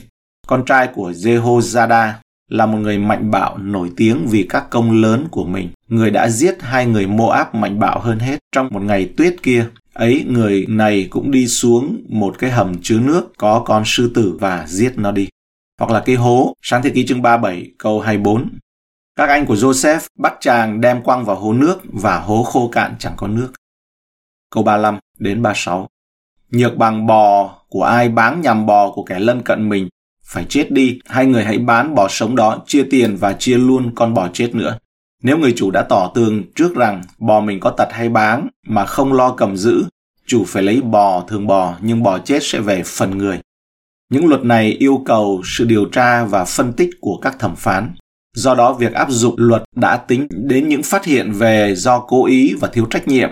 con 0.48 0.66
trai 0.66 0.88
của 0.88 1.12
Jehozada, 1.12 2.14
là 2.52 2.66
một 2.66 2.78
người 2.78 2.98
mạnh 2.98 3.32
bạo 3.32 3.58
nổi 3.58 3.92
tiếng 3.98 4.28
vì 4.28 4.46
các 4.50 4.70
công 4.70 5.02
lớn 5.02 5.28
của 5.32 5.46
mình. 5.46 5.70
Người 5.88 6.12
đã 6.12 6.30
giết 6.30 6.62
hai 6.62 6.86
người 6.86 7.08
Moab 7.08 7.48
mạnh 7.54 7.80
bạo 7.80 8.00
hơn 8.00 8.20
hết 8.20 8.40
trong 8.52 8.68
một 8.72 8.82
ngày 8.84 9.10
tuyết 9.18 9.36
kia. 9.44 9.66
Ấy, 9.94 10.26
người 10.28 10.66
này 10.70 11.08
cũng 11.10 11.32
đi 11.32 11.48
xuống 11.48 12.02
một 12.10 12.36
cái 12.40 12.52
hầm 12.52 12.82
chứa 12.82 13.00
nước 13.00 13.34
có 13.38 13.60
con 13.66 13.84
sư 13.86 14.12
tử 14.16 14.38
và 14.40 14.66
giết 14.68 14.94
nó 14.98 15.12
đi. 15.12 15.28
Hoặc 15.80 15.92
là 15.92 16.00
cái 16.00 16.16
hố, 16.16 16.54
sáng 16.62 16.84
thế 16.84 16.90
ký 16.90 17.06
chương 17.06 17.22
37 17.22 17.72
câu 17.78 18.00
24. 18.00 18.50
Các 19.18 19.30
anh 19.30 19.46
của 19.46 19.56
Joseph 19.56 20.00
bắt 20.18 20.34
chàng 20.40 20.82
đem 20.82 21.02
quăng 21.02 21.26
vào 21.26 21.36
hố 21.36 21.54
nước 21.54 21.80
và 21.84 22.20
hố 22.20 22.44
khô 22.44 22.70
cạn 22.72 22.96
chẳng 23.00 23.14
có 23.18 23.28
nước. 23.28 23.52
Câu 24.52 24.64
35 24.64 25.00
đến 25.20 25.42
36. 25.42 25.88
Nhược 26.52 26.78
bằng 26.78 27.08
bò 27.08 27.56
của 27.70 27.84
ai 27.84 28.10
bán 28.10 28.42
nhằm 28.42 28.66
bò 28.66 28.92
của 28.92 29.04
kẻ 29.04 29.20
lân 29.20 29.42
cận 29.42 29.70
mình 29.70 29.88
phải 30.24 30.46
chết 30.50 30.72
đi, 30.72 31.00
hai 31.06 31.26
người 31.26 31.44
hãy 31.44 31.58
bán 31.58 31.96
bò 31.96 32.08
sống 32.08 32.36
đó, 32.36 32.64
chia 32.68 32.88
tiền 32.90 33.18
và 33.20 33.34
chia 33.34 33.58
luôn 33.58 33.96
con 33.96 34.14
bò 34.14 34.30
chết 34.34 34.56
nữa. 34.56 34.78
Nếu 35.24 35.38
người 35.38 35.54
chủ 35.56 35.72
đã 35.72 35.86
tỏ 35.90 36.12
tường 36.16 36.44
trước 36.56 36.76
rằng 36.76 37.02
bò 37.20 37.40
mình 37.40 37.60
có 37.60 37.70
tật 37.70 37.88
hay 37.92 38.10
bán 38.10 38.48
mà 38.68 38.86
không 38.86 39.14
lo 39.14 39.32
cầm 39.32 39.58
giữ, 39.58 39.86
chủ 40.26 40.44
phải 40.48 40.64
lấy 40.64 40.82
bò 40.82 41.24
thường 41.28 41.48
bò 41.48 41.76
nhưng 41.82 42.04
bò 42.04 42.20
chết 42.20 42.40
sẽ 42.42 42.60
về 42.60 42.84
phần 42.86 43.18
người. 43.18 43.40
Những 44.10 44.28
luật 44.28 44.44
này 44.44 44.72
yêu 44.72 45.02
cầu 45.06 45.42
sự 45.46 45.66
điều 45.66 45.86
tra 45.86 46.26
và 46.26 46.46
phân 46.46 46.74
tích 46.74 46.90
của 47.02 47.20
các 47.22 47.40
thẩm 47.40 47.56
phán. 47.56 47.94
Do 48.38 48.56
đó 48.56 48.74
việc 48.74 48.94
áp 48.94 49.08
dụng 49.12 49.36
luật 49.38 49.64
đã 49.76 49.98
tính 49.98 50.28
đến 50.30 50.70
những 50.70 50.84
phát 50.84 51.06
hiện 51.06 51.32
về 51.32 51.76
do 51.76 52.00
cố 52.00 52.26
ý 52.26 52.54
và 52.60 52.68
thiếu 52.68 52.86
trách 52.90 53.08
nhiệm. 53.08 53.30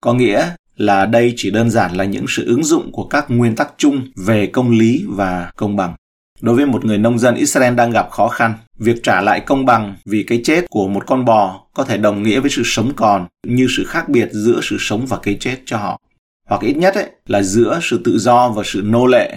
Có 0.00 0.14
nghĩa 0.14 0.50
là 0.76 1.06
đây 1.06 1.34
chỉ 1.36 1.50
đơn 1.50 1.70
giản 1.70 1.94
là 1.94 2.04
những 2.04 2.24
sự 2.28 2.46
ứng 2.46 2.64
dụng 2.64 2.92
của 2.92 3.04
các 3.04 3.24
nguyên 3.28 3.56
tắc 3.56 3.74
chung 3.76 4.06
về 4.26 4.46
công 4.46 4.70
lý 4.70 5.04
và 5.08 5.52
công 5.56 5.76
bằng. 5.76 5.94
Đối 6.40 6.56
với 6.56 6.66
một 6.66 6.84
người 6.84 6.98
nông 6.98 7.18
dân 7.18 7.34
Israel 7.34 7.74
đang 7.74 7.90
gặp 7.90 8.10
khó 8.10 8.28
khăn, 8.28 8.54
việc 8.78 9.02
trả 9.02 9.20
lại 9.20 9.40
công 9.40 9.66
bằng 9.66 9.96
vì 10.04 10.22
cái 10.22 10.40
chết 10.44 10.64
của 10.70 10.88
một 10.88 11.06
con 11.06 11.24
bò 11.24 11.66
có 11.74 11.84
thể 11.84 11.96
đồng 11.98 12.22
nghĩa 12.22 12.40
với 12.40 12.50
sự 12.50 12.62
sống 12.64 12.92
còn 12.96 13.26
như 13.46 13.66
sự 13.76 13.84
khác 13.84 14.08
biệt 14.08 14.28
giữa 14.32 14.60
sự 14.62 14.76
sống 14.80 15.06
và 15.06 15.18
cái 15.22 15.36
chết 15.40 15.56
cho 15.64 15.76
họ. 15.76 16.00
Hoặc 16.46 16.62
ít 16.62 16.76
nhất 16.76 16.94
ấy, 16.94 17.10
là 17.26 17.42
giữa 17.42 17.78
sự 17.82 18.00
tự 18.04 18.18
do 18.18 18.48
và 18.48 18.62
sự 18.66 18.82
nô 18.84 19.06
lệ. 19.06 19.36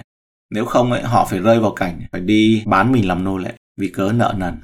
Nếu 0.50 0.64
không 0.64 0.92
ấy, 0.92 1.02
họ 1.02 1.26
phải 1.30 1.38
rơi 1.38 1.60
vào 1.60 1.70
cảnh 1.70 2.00
phải 2.12 2.20
đi 2.20 2.62
bán 2.66 2.92
mình 2.92 3.08
làm 3.08 3.24
nô 3.24 3.38
lệ 3.38 3.52
vì 3.80 3.88
cớ 3.88 4.12
nợ 4.12 4.34
nần. 4.38 4.54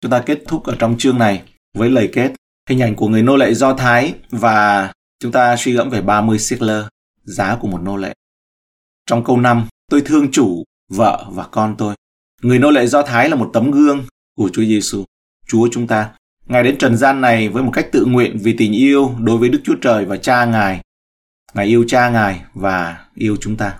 Chúng 0.00 0.10
ta 0.10 0.22
kết 0.26 0.42
thúc 0.48 0.64
ở 0.64 0.76
trong 0.78 0.98
chương 0.98 1.18
này 1.18 1.42
với 1.74 1.90
lời 1.90 2.10
kết 2.12 2.32
hình 2.68 2.82
ảnh 2.82 2.96
của 2.96 3.08
người 3.08 3.22
nô 3.22 3.36
lệ 3.36 3.54
Do 3.54 3.74
Thái 3.74 4.14
và 4.30 4.92
chúng 5.18 5.32
ta 5.32 5.56
suy 5.56 5.72
gẫm 5.72 5.90
về 5.90 6.00
30 6.00 6.38
sickler, 6.38 6.84
giá 7.24 7.56
của 7.60 7.68
một 7.68 7.80
nô 7.82 7.96
lệ. 7.96 8.14
Trong 9.06 9.24
câu 9.24 9.36
5, 9.36 9.68
tôi 9.90 10.02
thương 10.04 10.30
chủ 10.32 10.64
vợ 10.90 11.26
và 11.30 11.46
con 11.50 11.74
tôi. 11.78 11.94
Người 12.42 12.58
nô 12.58 12.70
lệ 12.70 12.86
Do 12.86 13.02
Thái 13.02 13.28
là 13.28 13.36
một 13.36 13.50
tấm 13.52 13.70
gương 13.70 14.04
của 14.36 14.50
Chúa 14.52 14.62
Giêsu, 14.62 15.04
Chúa 15.46 15.68
chúng 15.72 15.86
ta. 15.86 16.10
Ngài 16.46 16.62
đến 16.62 16.78
trần 16.78 16.96
gian 16.96 17.20
này 17.20 17.48
với 17.48 17.62
một 17.62 17.70
cách 17.74 17.88
tự 17.92 18.04
nguyện 18.04 18.38
vì 18.42 18.56
tình 18.58 18.72
yêu 18.72 19.14
đối 19.18 19.38
với 19.38 19.48
Đức 19.48 19.60
Chúa 19.64 19.76
Trời 19.82 20.04
và 20.04 20.16
cha 20.16 20.44
Ngài. 20.44 20.80
Ngài 21.54 21.66
yêu 21.66 21.84
cha 21.88 22.10
Ngài 22.10 22.42
và 22.54 23.06
yêu 23.14 23.36
chúng 23.40 23.56
ta. 23.56 23.78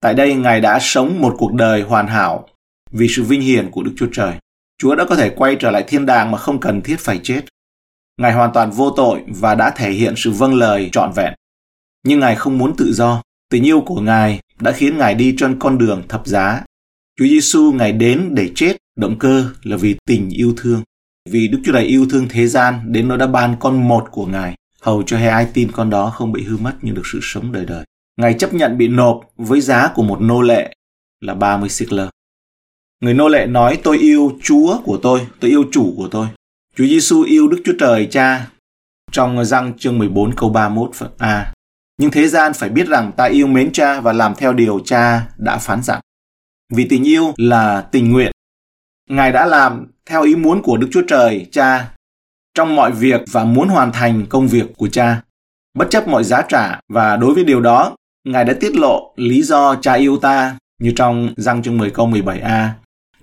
Tại 0.00 0.14
đây 0.14 0.34
Ngài 0.34 0.60
đã 0.60 0.78
sống 0.80 1.20
một 1.20 1.34
cuộc 1.38 1.52
đời 1.52 1.82
hoàn 1.82 2.06
hảo 2.06 2.48
vì 2.90 3.08
sự 3.08 3.22
vinh 3.22 3.40
hiển 3.40 3.70
của 3.70 3.82
Đức 3.82 3.92
Chúa 3.96 4.08
Trời. 4.12 4.34
Chúa 4.82 4.94
đã 4.94 5.04
có 5.04 5.16
thể 5.16 5.30
quay 5.30 5.56
trở 5.60 5.70
lại 5.70 5.84
thiên 5.86 6.06
đàng 6.06 6.30
mà 6.30 6.38
không 6.38 6.60
cần 6.60 6.82
thiết 6.82 6.96
phải 7.00 7.20
chết. 7.22 7.40
Ngài 8.20 8.32
hoàn 8.32 8.52
toàn 8.52 8.70
vô 8.70 8.90
tội 8.90 9.22
và 9.28 9.54
đã 9.54 9.70
thể 9.70 9.90
hiện 9.90 10.14
sự 10.16 10.30
vâng 10.30 10.54
lời 10.54 10.88
trọn 10.92 11.12
vẹn. 11.16 11.34
Nhưng 12.06 12.20
Ngài 12.20 12.36
không 12.36 12.58
muốn 12.58 12.76
tự 12.76 12.92
do. 12.92 13.22
Tình 13.50 13.66
yêu 13.66 13.80
của 13.80 14.00
Ngài 14.00 14.40
đã 14.60 14.72
khiến 14.72 14.98
Ngài 14.98 15.14
đi 15.14 15.34
trên 15.38 15.58
con 15.58 15.78
đường 15.78 16.02
thập 16.08 16.26
giá. 16.26 16.64
Chúa 17.18 17.24
Giêsu 17.26 17.72
Ngài 17.72 17.92
đến 17.92 18.34
để 18.34 18.50
chết, 18.54 18.76
động 18.96 19.18
cơ 19.18 19.50
là 19.62 19.76
vì 19.76 19.96
tình 20.06 20.30
yêu 20.30 20.54
thương. 20.56 20.82
Vì 21.30 21.48
Đức 21.48 21.58
Chúa 21.64 21.72
Trời 21.72 21.84
yêu 21.84 22.06
thương 22.10 22.26
thế 22.30 22.46
gian 22.46 22.92
đến 22.92 23.08
nó 23.08 23.16
đã 23.16 23.26
ban 23.26 23.56
con 23.60 23.88
một 23.88 24.08
của 24.10 24.26
Ngài, 24.26 24.54
hầu 24.80 25.02
cho 25.02 25.18
hay 25.18 25.28
ai 25.28 25.46
tin 25.54 25.72
con 25.72 25.90
đó 25.90 26.10
không 26.10 26.32
bị 26.32 26.44
hư 26.44 26.56
mất 26.56 26.74
nhưng 26.82 26.94
được 26.94 27.06
sự 27.12 27.18
sống 27.22 27.52
đời 27.52 27.64
đời. 27.64 27.84
Ngài 28.16 28.34
chấp 28.34 28.54
nhận 28.54 28.78
bị 28.78 28.88
nộp 28.88 29.20
với 29.36 29.60
giá 29.60 29.90
của 29.94 30.02
một 30.02 30.20
nô 30.20 30.42
lệ 30.42 30.74
là 31.20 31.34
30 31.34 31.68
sickler. 31.68 32.08
Người 33.02 33.14
nô 33.14 33.28
lệ 33.28 33.46
nói 33.46 33.78
tôi 33.82 33.98
yêu 33.98 34.32
Chúa 34.42 34.78
của 34.84 34.98
tôi, 35.02 35.26
tôi 35.40 35.50
yêu 35.50 35.64
chủ 35.72 35.94
của 35.96 36.08
tôi. 36.10 36.26
Chúa 36.76 36.84
Giêsu 36.84 37.22
yêu 37.22 37.48
Đức 37.48 37.62
Chúa 37.64 37.72
Trời 37.78 38.08
Cha. 38.10 38.46
Trong 39.12 39.44
răng 39.44 39.78
chương 39.78 39.98
14 39.98 40.34
câu 40.36 40.50
31 40.50 40.90
A, 41.18 41.52
nhưng 41.98 42.10
thế 42.10 42.28
gian 42.28 42.52
phải 42.52 42.68
biết 42.68 42.88
rằng 42.88 43.12
ta 43.16 43.24
yêu 43.24 43.46
mến 43.46 43.72
cha 43.72 44.00
và 44.00 44.12
làm 44.12 44.34
theo 44.34 44.52
điều 44.52 44.80
cha 44.84 45.28
đã 45.36 45.58
phán 45.58 45.82
dặn. 45.82 46.00
Vì 46.74 46.88
tình 46.88 47.04
yêu 47.04 47.34
là 47.36 47.80
tình 47.80 48.12
nguyện. 48.12 48.32
Ngài 49.10 49.32
đã 49.32 49.46
làm 49.46 49.86
theo 50.06 50.22
ý 50.22 50.34
muốn 50.34 50.62
của 50.62 50.76
Đức 50.76 50.88
Chúa 50.92 51.02
Trời, 51.08 51.46
cha, 51.52 51.94
trong 52.54 52.76
mọi 52.76 52.92
việc 52.92 53.20
và 53.32 53.44
muốn 53.44 53.68
hoàn 53.68 53.92
thành 53.92 54.26
công 54.28 54.48
việc 54.48 54.66
của 54.76 54.88
cha. 54.88 55.22
Bất 55.74 55.90
chấp 55.90 56.08
mọi 56.08 56.24
giá 56.24 56.42
trả 56.48 56.80
và 56.88 57.16
đối 57.16 57.34
với 57.34 57.44
điều 57.44 57.60
đó, 57.60 57.96
Ngài 58.24 58.44
đã 58.44 58.54
tiết 58.60 58.76
lộ 58.76 59.14
lý 59.16 59.42
do 59.42 59.74
cha 59.74 59.92
yêu 59.92 60.16
ta 60.16 60.58
như 60.80 60.92
trong 60.96 61.34
răng 61.36 61.62
chương 61.62 61.78
10 61.78 61.90
câu 61.90 62.08
17a. 62.08 62.68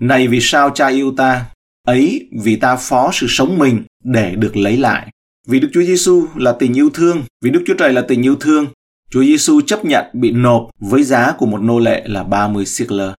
Này 0.00 0.28
vì 0.28 0.38
sao 0.40 0.70
cha 0.70 0.88
yêu 0.88 1.14
ta? 1.16 1.44
Ấy 1.86 2.28
vì 2.42 2.56
ta 2.56 2.76
phó 2.76 3.10
sự 3.12 3.26
sống 3.28 3.58
mình 3.58 3.82
để 4.04 4.34
được 4.34 4.56
lấy 4.56 4.76
lại. 4.76 5.08
Vì 5.46 5.60
Đức 5.60 5.68
Chúa 5.72 5.82
Giêsu 5.82 6.26
là 6.36 6.52
tình 6.52 6.74
yêu 6.74 6.90
thương, 6.94 7.22
vì 7.42 7.50
Đức 7.50 7.62
Chúa 7.66 7.74
Trời 7.74 7.92
là 7.92 8.04
tình 8.08 8.22
yêu 8.22 8.36
thương, 8.40 8.66
Chúa 9.10 9.22
Giêsu 9.24 9.60
chấp 9.60 9.84
nhận 9.84 10.04
bị 10.12 10.30
nộp 10.30 10.70
với 10.78 11.02
giá 11.02 11.32
của 11.38 11.46
một 11.46 11.60
nô 11.60 11.78
lệ 11.78 12.02
là 12.06 12.24
30 12.24 12.66
sickler. 12.66 13.10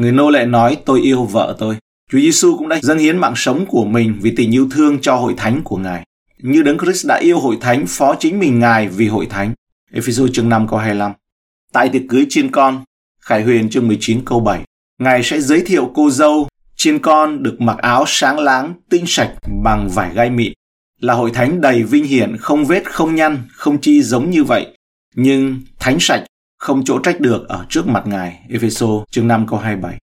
Người 0.00 0.12
nô 0.12 0.30
lệ 0.30 0.46
nói 0.46 0.76
tôi 0.84 1.00
yêu 1.00 1.24
vợ 1.24 1.56
tôi. 1.58 1.76
Chúa 2.10 2.18
Giêsu 2.18 2.56
cũng 2.56 2.68
đã 2.68 2.80
dâng 2.82 2.98
hiến 2.98 3.18
mạng 3.18 3.34
sống 3.36 3.66
của 3.66 3.84
mình 3.84 4.18
vì 4.22 4.32
tình 4.36 4.54
yêu 4.54 4.68
thương 4.70 4.98
cho 5.00 5.16
hội 5.16 5.34
thánh 5.36 5.62
của 5.64 5.76
Ngài. 5.76 6.04
Như 6.38 6.62
Đấng 6.62 6.78
Christ 6.78 7.06
đã 7.06 7.16
yêu 7.16 7.40
hội 7.40 7.56
thánh 7.60 7.84
phó 7.88 8.14
chính 8.20 8.38
mình 8.38 8.58
Ngài 8.58 8.88
vì 8.88 9.08
hội 9.08 9.26
thánh. 9.26 9.54
Ephesos 9.92 10.30
chương 10.32 10.48
5 10.48 10.68
câu 10.68 10.78
25. 10.78 11.12
Tại 11.72 11.88
tiệc 11.88 12.02
cưới 12.08 12.26
chiên 12.28 12.50
con, 12.50 12.84
Khải 13.20 13.42
Huyền 13.42 13.70
chương 13.70 13.88
19 13.88 14.24
câu 14.24 14.40
7, 14.40 14.62
Ngài 15.00 15.22
sẽ 15.22 15.40
giới 15.40 15.62
thiệu 15.66 15.90
cô 15.94 16.10
dâu 16.10 16.48
chiên 16.76 16.98
con 16.98 17.42
được 17.42 17.60
mặc 17.60 17.78
áo 17.78 18.04
sáng 18.06 18.38
láng, 18.38 18.74
tinh 18.90 19.04
sạch 19.06 19.34
bằng 19.62 19.88
vải 19.88 20.14
gai 20.14 20.30
mịn 20.30 20.52
là 21.00 21.14
hội 21.14 21.30
thánh 21.30 21.60
đầy 21.60 21.82
vinh 21.82 22.04
hiển, 22.04 22.36
không 22.36 22.64
vết, 22.64 22.90
không 22.90 23.14
nhăn, 23.14 23.38
không 23.52 23.80
chi 23.80 24.02
giống 24.02 24.30
như 24.30 24.44
vậy, 24.44 24.66
nhưng 25.14 25.60
thánh 25.78 25.96
sạch, 26.00 26.24
không 26.58 26.84
chỗ 26.84 26.98
trách 26.98 27.20
được 27.20 27.48
ở 27.48 27.66
trước 27.68 27.86
mặt 27.86 28.06
Ngài. 28.06 28.38
Epheso 28.50 28.86
chương 29.10 29.28
5 29.28 29.46
câu 29.46 29.58
27. 29.58 29.98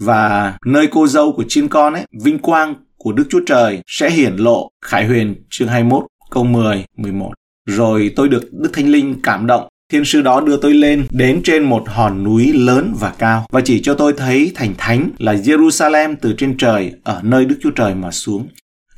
Và 0.00 0.56
nơi 0.66 0.88
cô 0.90 1.06
dâu 1.06 1.32
của 1.32 1.44
chiên 1.48 1.68
con 1.68 1.94
ấy, 1.94 2.06
vinh 2.22 2.38
quang 2.38 2.74
của 2.96 3.12
Đức 3.12 3.26
Chúa 3.30 3.40
Trời 3.46 3.82
sẽ 3.86 4.10
hiển 4.10 4.36
lộ. 4.36 4.70
Khải 4.84 5.06
Huyền 5.06 5.44
chương 5.50 5.68
21 5.68 6.02
câu 6.30 6.44
10, 6.44 6.84
11. 6.96 7.32
Rồi 7.66 8.12
tôi 8.16 8.28
được 8.28 8.48
Đức 8.52 8.70
Thánh 8.72 8.88
Linh 8.88 9.20
cảm 9.22 9.46
động 9.46 9.68
Thiên 9.92 10.04
sư 10.04 10.22
đó 10.22 10.40
đưa 10.40 10.56
tôi 10.56 10.74
lên 10.74 11.06
đến 11.10 11.40
trên 11.44 11.62
một 11.62 11.84
hòn 11.86 12.24
núi 12.24 12.52
lớn 12.52 12.94
và 13.00 13.14
cao 13.18 13.46
và 13.50 13.60
chỉ 13.60 13.80
cho 13.82 13.94
tôi 13.94 14.12
thấy 14.16 14.52
thành 14.54 14.74
thánh 14.78 15.10
là 15.18 15.34
Jerusalem 15.34 16.14
từ 16.20 16.34
trên 16.38 16.56
trời 16.56 16.92
ở 17.04 17.20
nơi 17.24 17.44
Đức 17.44 17.56
Chúa 17.62 17.70
Trời 17.70 17.94
mà 17.94 18.10
xuống 18.10 18.48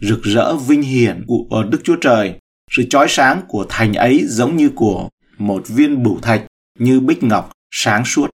rực 0.00 0.22
rỡ 0.22 0.56
vinh 0.56 0.82
hiển 0.82 1.24
của 1.26 1.46
ờ, 1.50 1.64
Đức 1.70 1.80
Chúa 1.84 1.96
Trời. 1.96 2.34
Sự 2.70 2.82
chói 2.90 3.06
sáng 3.08 3.40
của 3.48 3.66
thành 3.68 3.94
ấy 3.94 4.24
giống 4.26 4.56
như 4.56 4.70
của 4.74 5.08
một 5.38 5.68
viên 5.68 6.02
bửu 6.02 6.18
thạch 6.20 6.42
như 6.78 7.00
bích 7.00 7.22
ngọc 7.22 7.52
sáng 7.70 8.04
suốt. 8.04 8.30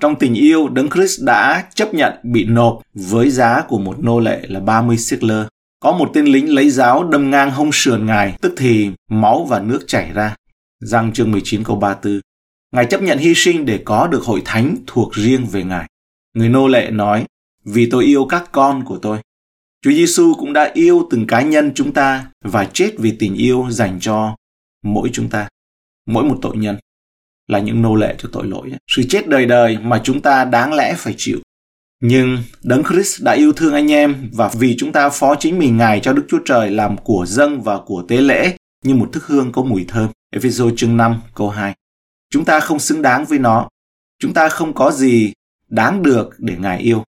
Trong 0.00 0.16
tình 0.16 0.34
yêu, 0.34 0.68
Đấng 0.68 0.90
Christ 0.90 1.22
đã 1.24 1.64
chấp 1.74 1.94
nhận 1.94 2.12
bị 2.22 2.44
nộp 2.44 2.80
với 2.94 3.30
giá 3.30 3.62
của 3.68 3.78
một 3.78 4.04
nô 4.04 4.20
lệ 4.20 4.40
là 4.48 4.60
30 4.60 4.96
sickler. 4.96 5.46
Có 5.80 5.92
một 5.92 6.10
tên 6.14 6.26
lính 6.26 6.54
lấy 6.54 6.70
giáo 6.70 7.04
đâm 7.04 7.30
ngang 7.30 7.50
hông 7.50 7.70
sườn 7.72 8.06
ngài, 8.06 8.36
tức 8.40 8.54
thì 8.56 8.90
máu 9.10 9.44
và 9.44 9.60
nước 9.60 9.84
chảy 9.86 10.12
ra. 10.12 10.34
Giăng 10.80 11.12
chương 11.12 11.32
19 11.32 11.64
câu 11.64 11.76
34. 11.76 12.20
Ngài 12.72 12.86
chấp 12.86 13.02
nhận 13.02 13.18
hy 13.18 13.32
sinh 13.36 13.66
để 13.66 13.82
có 13.84 14.06
được 14.06 14.22
hội 14.22 14.42
thánh 14.44 14.76
thuộc 14.86 15.14
riêng 15.14 15.46
về 15.46 15.64
Ngài. 15.64 15.88
Người 16.34 16.48
nô 16.48 16.68
lệ 16.68 16.90
nói, 16.90 17.26
vì 17.64 17.88
tôi 17.90 18.04
yêu 18.04 18.26
các 18.30 18.48
con 18.52 18.84
của 18.84 18.98
tôi. 19.02 19.18
Chúa 19.82 19.90
Giêsu 19.90 20.34
cũng 20.34 20.52
đã 20.52 20.70
yêu 20.74 21.06
từng 21.10 21.26
cá 21.26 21.42
nhân 21.42 21.72
chúng 21.74 21.92
ta 21.92 22.30
và 22.44 22.64
chết 22.72 22.90
vì 22.98 23.16
tình 23.18 23.34
yêu 23.34 23.66
dành 23.70 23.98
cho 24.00 24.36
mỗi 24.84 25.10
chúng 25.12 25.28
ta, 25.28 25.48
mỗi 26.06 26.24
một 26.24 26.38
tội 26.42 26.56
nhân 26.56 26.76
là 27.46 27.58
những 27.58 27.82
nô 27.82 27.94
lệ 27.94 28.14
cho 28.18 28.28
tội 28.32 28.46
lỗi. 28.46 28.72
Sự 28.96 29.02
chết 29.08 29.28
đời 29.28 29.46
đời 29.46 29.78
mà 29.82 30.00
chúng 30.04 30.20
ta 30.20 30.44
đáng 30.44 30.72
lẽ 30.72 30.94
phải 30.98 31.14
chịu. 31.16 31.38
Nhưng 32.02 32.38
Đấng 32.62 32.82
Christ 32.84 33.22
đã 33.22 33.32
yêu 33.32 33.52
thương 33.52 33.74
anh 33.74 33.92
em 33.92 34.30
và 34.32 34.50
vì 34.58 34.76
chúng 34.78 34.92
ta 34.92 35.08
phó 35.08 35.34
chính 35.34 35.58
mình 35.58 35.76
Ngài 35.76 36.00
cho 36.00 36.12
Đức 36.12 36.26
Chúa 36.28 36.40
Trời 36.44 36.70
làm 36.70 36.96
của 36.96 37.24
dâng 37.28 37.62
và 37.62 37.78
của 37.86 38.04
tế 38.08 38.16
lễ 38.16 38.56
như 38.84 38.94
một 38.94 39.10
thức 39.12 39.26
hương 39.26 39.52
có 39.52 39.62
mùi 39.62 39.84
thơm. 39.88 40.10
Ephesos 40.30 40.72
chương 40.76 40.96
5 40.96 41.20
câu 41.34 41.50
2. 41.50 41.74
Chúng 42.30 42.44
ta 42.44 42.60
không 42.60 42.78
xứng 42.78 43.02
đáng 43.02 43.24
với 43.24 43.38
nó. 43.38 43.68
Chúng 44.18 44.34
ta 44.34 44.48
không 44.48 44.72
có 44.72 44.90
gì 44.90 45.32
đáng 45.68 46.02
được 46.02 46.30
để 46.38 46.56
Ngài 46.58 46.78
yêu. 46.78 47.04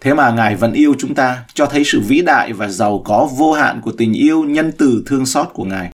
Thế 0.00 0.14
mà 0.14 0.30
Ngài 0.30 0.56
vẫn 0.56 0.72
yêu 0.72 0.94
chúng 0.98 1.14
ta, 1.14 1.44
cho 1.54 1.66
thấy 1.66 1.84
sự 1.84 2.00
vĩ 2.00 2.22
đại 2.22 2.52
và 2.52 2.68
giàu 2.68 3.02
có 3.04 3.28
vô 3.36 3.52
hạn 3.52 3.80
của 3.80 3.92
tình 3.92 4.12
yêu 4.12 4.44
nhân 4.44 4.72
từ 4.78 5.02
thương 5.06 5.26
xót 5.26 5.48
của 5.52 5.64
Ngài. 5.64 5.90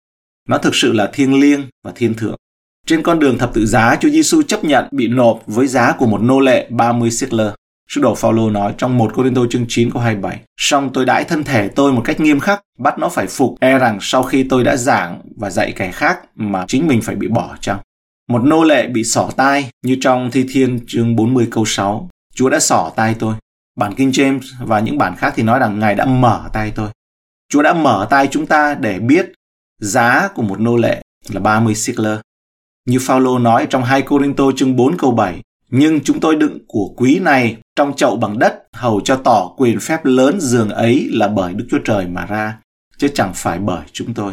Nó 0.48 0.58
thực 0.58 0.74
sự 0.74 0.92
là 0.92 1.10
thiêng 1.12 1.40
liêng 1.40 1.66
và 1.84 1.92
thiên 1.94 2.14
thượng. 2.14 2.36
Trên 2.86 3.02
con 3.02 3.18
đường 3.18 3.38
thập 3.38 3.54
tự 3.54 3.66
giá, 3.66 3.96
Chúa 4.00 4.10
Giêsu 4.10 4.42
chấp 4.42 4.64
nhận 4.64 4.84
bị 4.90 5.08
nộp 5.08 5.42
với 5.46 5.66
giá 5.66 5.94
của 5.98 6.06
một 6.06 6.22
nô 6.22 6.40
lệ 6.40 6.68
30 6.70 7.10
lơ 7.30 7.54
Sứ 7.88 8.00
đồ 8.00 8.14
Phaolô 8.14 8.50
nói 8.50 8.74
trong 8.78 8.98
1 8.98 9.12
Cô-rinh-tô 9.14 9.46
chương 9.50 9.64
9 9.68 9.90
câu 9.90 10.02
27, 10.02 10.40
song 10.56 10.90
tôi 10.94 11.04
đãi 11.04 11.24
thân 11.24 11.44
thể 11.44 11.68
tôi 11.68 11.92
một 11.92 12.02
cách 12.04 12.20
nghiêm 12.20 12.40
khắc, 12.40 12.62
bắt 12.78 12.98
nó 12.98 13.08
phải 13.08 13.26
phục, 13.26 13.54
e 13.60 13.78
rằng 13.78 13.98
sau 14.00 14.22
khi 14.22 14.42
tôi 14.42 14.64
đã 14.64 14.76
giảng 14.76 15.20
và 15.36 15.50
dạy 15.50 15.72
kẻ 15.72 15.92
khác 15.92 16.20
mà 16.34 16.64
chính 16.68 16.86
mình 16.86 17.02
phải 17.02 17.16
bị 17.16 17.28
bỏ 17.28 17.56
chăng. 17.60 17.78
Một 18.28 18.44
nô 18.44 18.64
lệ 18.64 18.86
bị 18.86 19.04
sỏ 19.04 19.30
tai 19.36 19.70
như 19.84 19.96
trong 20.00 20.30
Thi 20.30 20.46
Thiên 20.48 20.80
chương 20.86 21.16
40 21.16 21.48
câu 21.50 21.64
6, 21.64 22.08
Chúa 22.34 22.50
đã 22.50 22.60
sỏ 22.60 22.92
tai 22.96 23.14
tôi. 23.18 23.34
Bản 23.76 23.94
King 23.94 24.10
James 24.10 24.40
và 24.60 24.80
những 24.80 24.98
bản 24.98 25.16
khác 25.16 25.32
thì 25.36 25.42
nói 25.42 25.58
rằng 25.58 25.78
Ngài 25.78 25.94
đã 25.94 26.04
mở 26.04 26.50
tay 26.52 26.72
tôi. 26.74 26.88
Chúa 27.52 27.62
đã 27.62 27.72
mở 27.72 28.06
tay 28.10 28.28
chúng 28.30 28.46
ta 28.46 28.74
để 28.74 28.98
biết 28.98 29.32
giá 29.80 30.28
của 30.34 30.42
một 30.42 30.60
nô 30.60 30.76
lệ 30.76 31.02
là 31.28 31.40
30 31.40 31.74
sikler. 31.74 32.18
Như 32.88 32.98
Phaolô 33.00 33.38
nói 33.38 33.66
trong 33.70 33.84
2 33.84 34.02
Corinto 34.02 34.44
chương 34.56 34.76
4 34.76 34.96
câu 34.96 35.10
7, 35.10 35.42
nhưng 35.70 36.00
chúng 36.00 36.20
tôi 36.20 36.36
đựng 36.36 36.58
của 36.68 36.94
quý 36.96 37.18
này 37.18 37.56
trong 37.76 37.96
chậu 37.96 38.16
bằng 38.16 38.38
đất 38.38 38.62
hầu 38.72 39.00
cho 39.00 39.16
tỏ 39.16 39.52
quyền 39.56 39.80
phép 39.80 40.04
lớn 40.04 40.40
giường 40.40 40.68
ấy 40.68 41.08
là 41.12 41.28
bởi 41.28 41.54
Đức 41.54 41.66
Chúa 41.70 41.78
Trời 41.84 42.06
mà 42.06 42.26
ra, 42.26 42.58
chứ 42.98 43.08
chẳng 43.14 43.32
phải 43.34 43.58
bởi 43.58 43.84
chúng 43.92 44.14
tôi. 44.14 44.32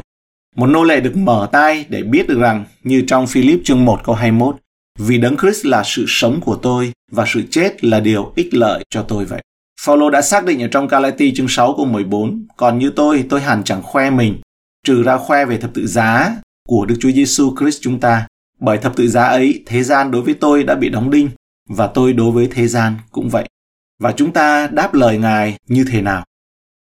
Một 0.55 0.67
nô 0.67 0.83
lệ 0.83 0.99
được 0.99 1.17
mở 1.17 1.49
tay 1.51 1.85
để 1.89 2.03
biết 2.03 2.27
được 2.27 2.39
rằng, 2.39 2.65
như 2.83 3.03
trong 3.07 3.27
Philip 3.27 3.59
chương 3.63 3.85
1 3.85 3.99
câu 4.03 4.15
21, 4.15 4.55
vì 4.99 5.17
Đấng 5.17 5.37
Christ 5.37 5.65
là 5.65 5.83
sự 5.85 6.05
sống 6.07 6.41
của 6.41 6.55
tôi 6.55 6.91
và 7.11 7.25
sự 7.27 7.43
chết 7.49 7.83
là 7.83 7.99
điều 7.99 8.33
ích 8.35 8.53
lợi 8.53 8.83
cho 8.89 9.01
tôi 9.01 9.25
vậy. 9.25 9.41
Phaolô 9.81 10.09
đã 10.09 10.21
xác 10.21 10.45
định 10.45 10.61
ở 10.61 10.67
trong 10.67 10.87
Galati 10.87 11.33
chương 11.35 11.47
6 11.47 11.73
câu 11.77 11.85
14, 11.85 12.47
còn 12.57 12.79
như 12.79 12.89
tôi, 12.89 13.25
tôi 13.29 13.41
hẳn 13.41 13.63
chẳng 13.63 13.83
khoe 13.83 14.09
mình, 14.09 14.41
trừ 14.85 15.03
ra 15.03 15.17
khoe 15.17 15.45
về 15.45 15.57
thập 15.57 15.73
tự 15.73 15.87
giá 15.87 16.35
của 16.67 16.85
Đức 16.85 16.95
Chúa 16.99 17.11
Giêsu 17.11 17.55
Christ 17.59 17.81
chúng 17.81 17.99
ta. 17.99 18.27
Bởi 18.59 18.77
thập 18.77 18.95
tự 18.95 19.07
giá 19.07 19.23
ấy, 19.23 19.63
thế 19.65 19.83
gian 19.83 20.11
đối 20.11 20.21
với 20.21 20.33
tôi 20.33 20.63
đã 20.63 20.75
bị 20.75 20.89
đóng 20.89 21.11
đinh 21.11 21.29
và 21.69 21.87
tôi 21.87 22.13
đối 22.13 22.31
với 22.31 22.47
thế 22.51 22.67
gian 22.67 22.97
cũng 23.11 23.29
vậy. 23.29 23.49
Và 23.99 24.11
chúng 24.11 24.31
ta 24.31 24.67
đáp 24.67 24.93
lời 24.93 25.17
Ngài 25.17 25.57
như 25.67 25.85
thế 25.91 26.01
nào? 26.01 26.23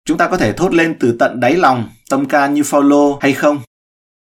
Chúng 0.05 0.19
ta 0.19 0.29
có 0.29 0.37
thể 0.37 0.53
thốt 0.53 0.75
lên 0.75 0.97
từ 1.01 1.17
tận 1.19 1.41
đáy 1.41 1.57
lòng, 1.57 1.89
tâm 2.11 2.27
can 2.27 2.55
như 2.55 2.63
Phaolô 2.63 3.19
hay 3.21 3.33
không? 3.33 3.59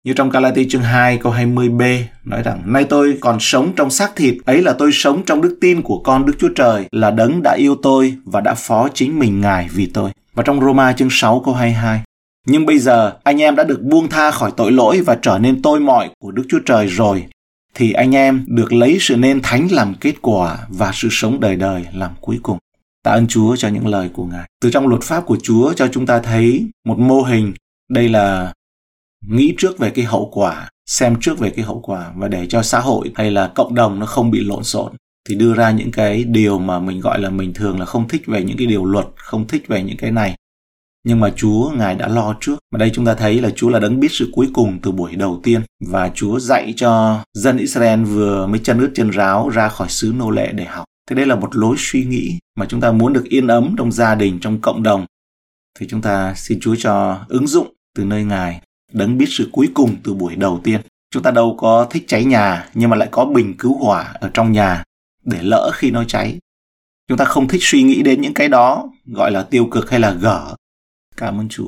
Như 0.03 0.13
trong 0.13 0.29
Galati 0.29 0.69
chương 0.69 0.81
2 0.81 1.17
câu 1.17 1.33
20b 1.33 2.01
nói 2.25 2.43
rằng 2.43 2.61
Nay 2.65 2.83
tôi 2.83 3.17
còn 3.21 3.37
sống 3.39 3.73
trong 3.75 3.89
xác 3.89 4.15
thịt, 4.15 4.35
ấy 4.45 4.61
là 4.61 4.73
tôi 4.73 4.89
sống 4.93 5.23
trong 5.25 5.41
đức 5.41 5.57
tin 5.61 5.81
của 5.81 5.99
con 5.99 6.25
Đức 6.25 6.33
Chúa 6.39 6.49
Trời 6.55 6.85
là 6.91 7.11
đấng 7.11 7.43
đã 7.43 7.53
yêu 7.53 7.75
tôi 7.81 8.15
và 8.25 8.41
đã 8.41 8.53
phó 8.53 8.89
chính 8.93 9.19
mình 9.19 9.41
Ngài 9.41 9.69
vì 9.73 9.85
tôi. 9.85 10.11
Và 10.33 10.43
trong 10.43 10.61
Roma 10.61 10.93
chương 10.93 11.09
6 11.11 11.41
câu 11.45 11.53
22 11.53 12.01
Nhưng 12.47 12.65
bây 12.65 12.79
giờ 12.79 13.13
anh 13.23 13.41
em 13.41 13.55
đã 13.55 13.63
được 13.63 13.81
buông 13.81 14.09
tha 14.09 14.31
khỏi 14.31 14.51
tội 14.57 14.71
lỗi 14.71 15.01
và 15.05 15.17
trở 15.21 15.37
nên 15.37 15.61
tôi 15.61 15.79
mọi 15.79 16.09
của 16.19 16.31
Đức 16.31 16.43
Chúa 16.49 16.59
Trời 16.65 16.87
rồi 16.87 17.25
thì 17.77 17.91
anh 17.91 18.15
em 18.15 18.45
được 18.47 18.73
lấy 18.73 18.97
sự 18.99 19.15
nên 19.15 19.41
thánh 19.41 19.67
làm 19.71 19.93
kết 19.93 20.13
quả 20.21 20.57
và 20.69 20.91
sự 20.93 21.07
sống 21.11 21.39
đời 21.39 21.55
đời 21.55 21.85
làm 21.93 22.11
cuối 22.21 22.39
cùng. 22.43 22.57
Tạ 23.03 23.11
ơn 23.11 23.27
Chúa 23.27 23.55
cho 23.55 23.67
những 23.67 23.87
lời 23.87 24.09
của 24.13 24.25
Ngài. 24.25 24.49
Từ 24.61 24.71
trong 24.71 24.87
luật 24.87 25.01
pháp 25.01 25.25
của 25.25 25.37
Chúa 25.43 25.73
cho 25.73 25.87
chúng 25.87 26.05
ta 26.05 26.19
thấy 26.19 26.67
một 26.85 26.99
mô 26.99 27.21
hình. 27.21 27.53
Đây 27.89 28.09
là 28.09 28.53
nghĩ 29.27 29.53
trước 29.57 29.77
về 29.77 29.89
cái 29.89 30.05
hậu 30.05 30.29
quả, 30.33 30.69
xem 30.85 31.15
trước 31.21 31.39
về 31.39 31.49
cái 31.49 31.65
hậu 31.65 31.79
quả 31.79 32.11
và 32.15 32.27
để 32.27 32.47
cho 32.47 32.61
xã 32.61 32.79
hội 32.79 33.11
hay 33.15 33.31
là 33.31 33.47
cộng 33.55 33.75
đồng 33.75 33.99
nó 33.99 34.05
không 34.05 34.31
bị 34.31 34.39
lộn 34.43 34.63
xộn 34.63 34.91
thì 35.29 35.35
đưa 35.35 35.53
ra 35.53 35.71
những 35.71 35.91
cái 35.91 36.23
điều 36.23 36.59
mà 36.59 36.79
mình 36.79 36.99
gọi 36.99 37.19
là 37.19 37.29
mình 37.29 37.53
thường 37.53 37.79
là 37.79 37.85
không 37.85 38.07
thích 38.07 38.21
về 38.27 38.43
những 38.43 38.57
cái 38.57 38.67
điều 38.67 38.85
luật, 38.85 39.05
không 39.15 39.47
thích 39.47 39.67
về 39.67 39.83
những 39.83 39.97
cái 39.97 40.11
này. 40.11 40.35
Nhưng 41.03 41.19
mà 41.19 41.29
Chúa 41.35 41.71
Ngài 41.77 41.95
đã 41.95 42.07
lo 42.07 42.35
trước. 42.39 42.59
Mà 42.71 42.77
đây 42.77 42.91
chúng 42.93 43.05
ta 43.05 43.13
thấy 43.13 43.41
là 43.41 43.49
Chúa 43.49 43.69
là 43.69 43.79
đấng 43.79 43.99
biết 43.99 44.11
sự 44.11 44.29
cuối 44.33 44.49
cùng 44.53 44.79
từ 44.81 44.91
buổi 44.91 45.15
đầu 45.15 45.39
tiên. 45.43 45.61
Và 45.85 46.11
Chúa 46.15 46.39
dạy 46.39 46.73
cho 46.77 47.23
dân 47.33 47.57
Israel 47.57 48.03
vừa 48.03 48.47
mới 48.47 48.59
chân 48.59 48.79
ướt 48.79 48.91
chân 48.95 49.09
ráo 49.09 49.49
ra 49.49 49.69
khỏi 49.69 49.89
xứ 49.89 50.13
nô 50.17 50.29
lệ 50.29 50.51
để 50.51 50.65
học. 50.65 50.85
Thế 51.09 51.15
đây 51.15 51.25
là 51.25 51.35
một 51.35 51.55
lối 51.55 51.75
suy 51.79 52.05
nghĩ 52.05 52.39
mà 52.55 52.65
chúng 52.69 52.81
ta 52.81 52.91
muốn 52.91 53.13
được 53.13 53.23
yên 53.23 53.47
ấm 53.47 53.75
trong 53.77 53.91
gia 53.91 54.15
đình, 54.15 54.39
trong 54.39 54.61
cộng 54.61 54.83
đồng. 54.83 55.05
Thì 55.79 55.87
chúng 55.89 56.01
ta 56.01 56.33
xin 56.35 56.59
Chúa 56.59 56.75
cho 56.75 57.19
ứng 57.27 57.47
dụng 57.47 57.73
từ 57.95 58.05
nơi 58.05 58.23
Ngài 58.23 58.61
đấng 58.93 59.17
biết 59.17 59.25
sự 59.29 59.49
cuối 59.51 59.69
cùng 59.73 59.95
từ 60.03 60.13
buổi 60.13 60.35
đầu 60.35 60.61
tiên. 60.63 60.81
Chúng 61.11 61.23
ta 61.23 61.31
đâu 61.31 61.55
có 61.57 61.87
thích 61.89 62.03
cháy 62.07 62.25
nhà 62.25 62.69
nhưng 62.73 62.89
mà 62.89 62.97
lại 62.97 63.07
có 63.11 63.25
bình 63.25 63.53
cứu 63.57 63.77
hỏa 63.77 64.13
ở 64.13 64.29
trong 64.33 64.51
nhà 64.51 64.83
để 65.25 65.39
lỡ 65.41 65.71
khi 65.73 65.91
nó 65.91 66.03
cháy. 66.03 66.37
Chúng 67.07 67.17
ta 67.17 67.25
không 67.25 67.47
thích 67.47 67.61
suy 67.63 67.83
nghĩ 67.83 68.01
đến 68.03 68.21
những 68.21 68.33
cái 68.33 68.49
đó 68.49 68.89
gọi 69.05 69.31
là 69.31 69.43
tiêu 69.43 69.67
cực 69.71 69.89
hay 69.89 69.99
là 69.99 70.11
gở. 70.11 70.55
Cảm 71.17 71.39
ơn 71.39 71.49
Chúa. 71.49 71.67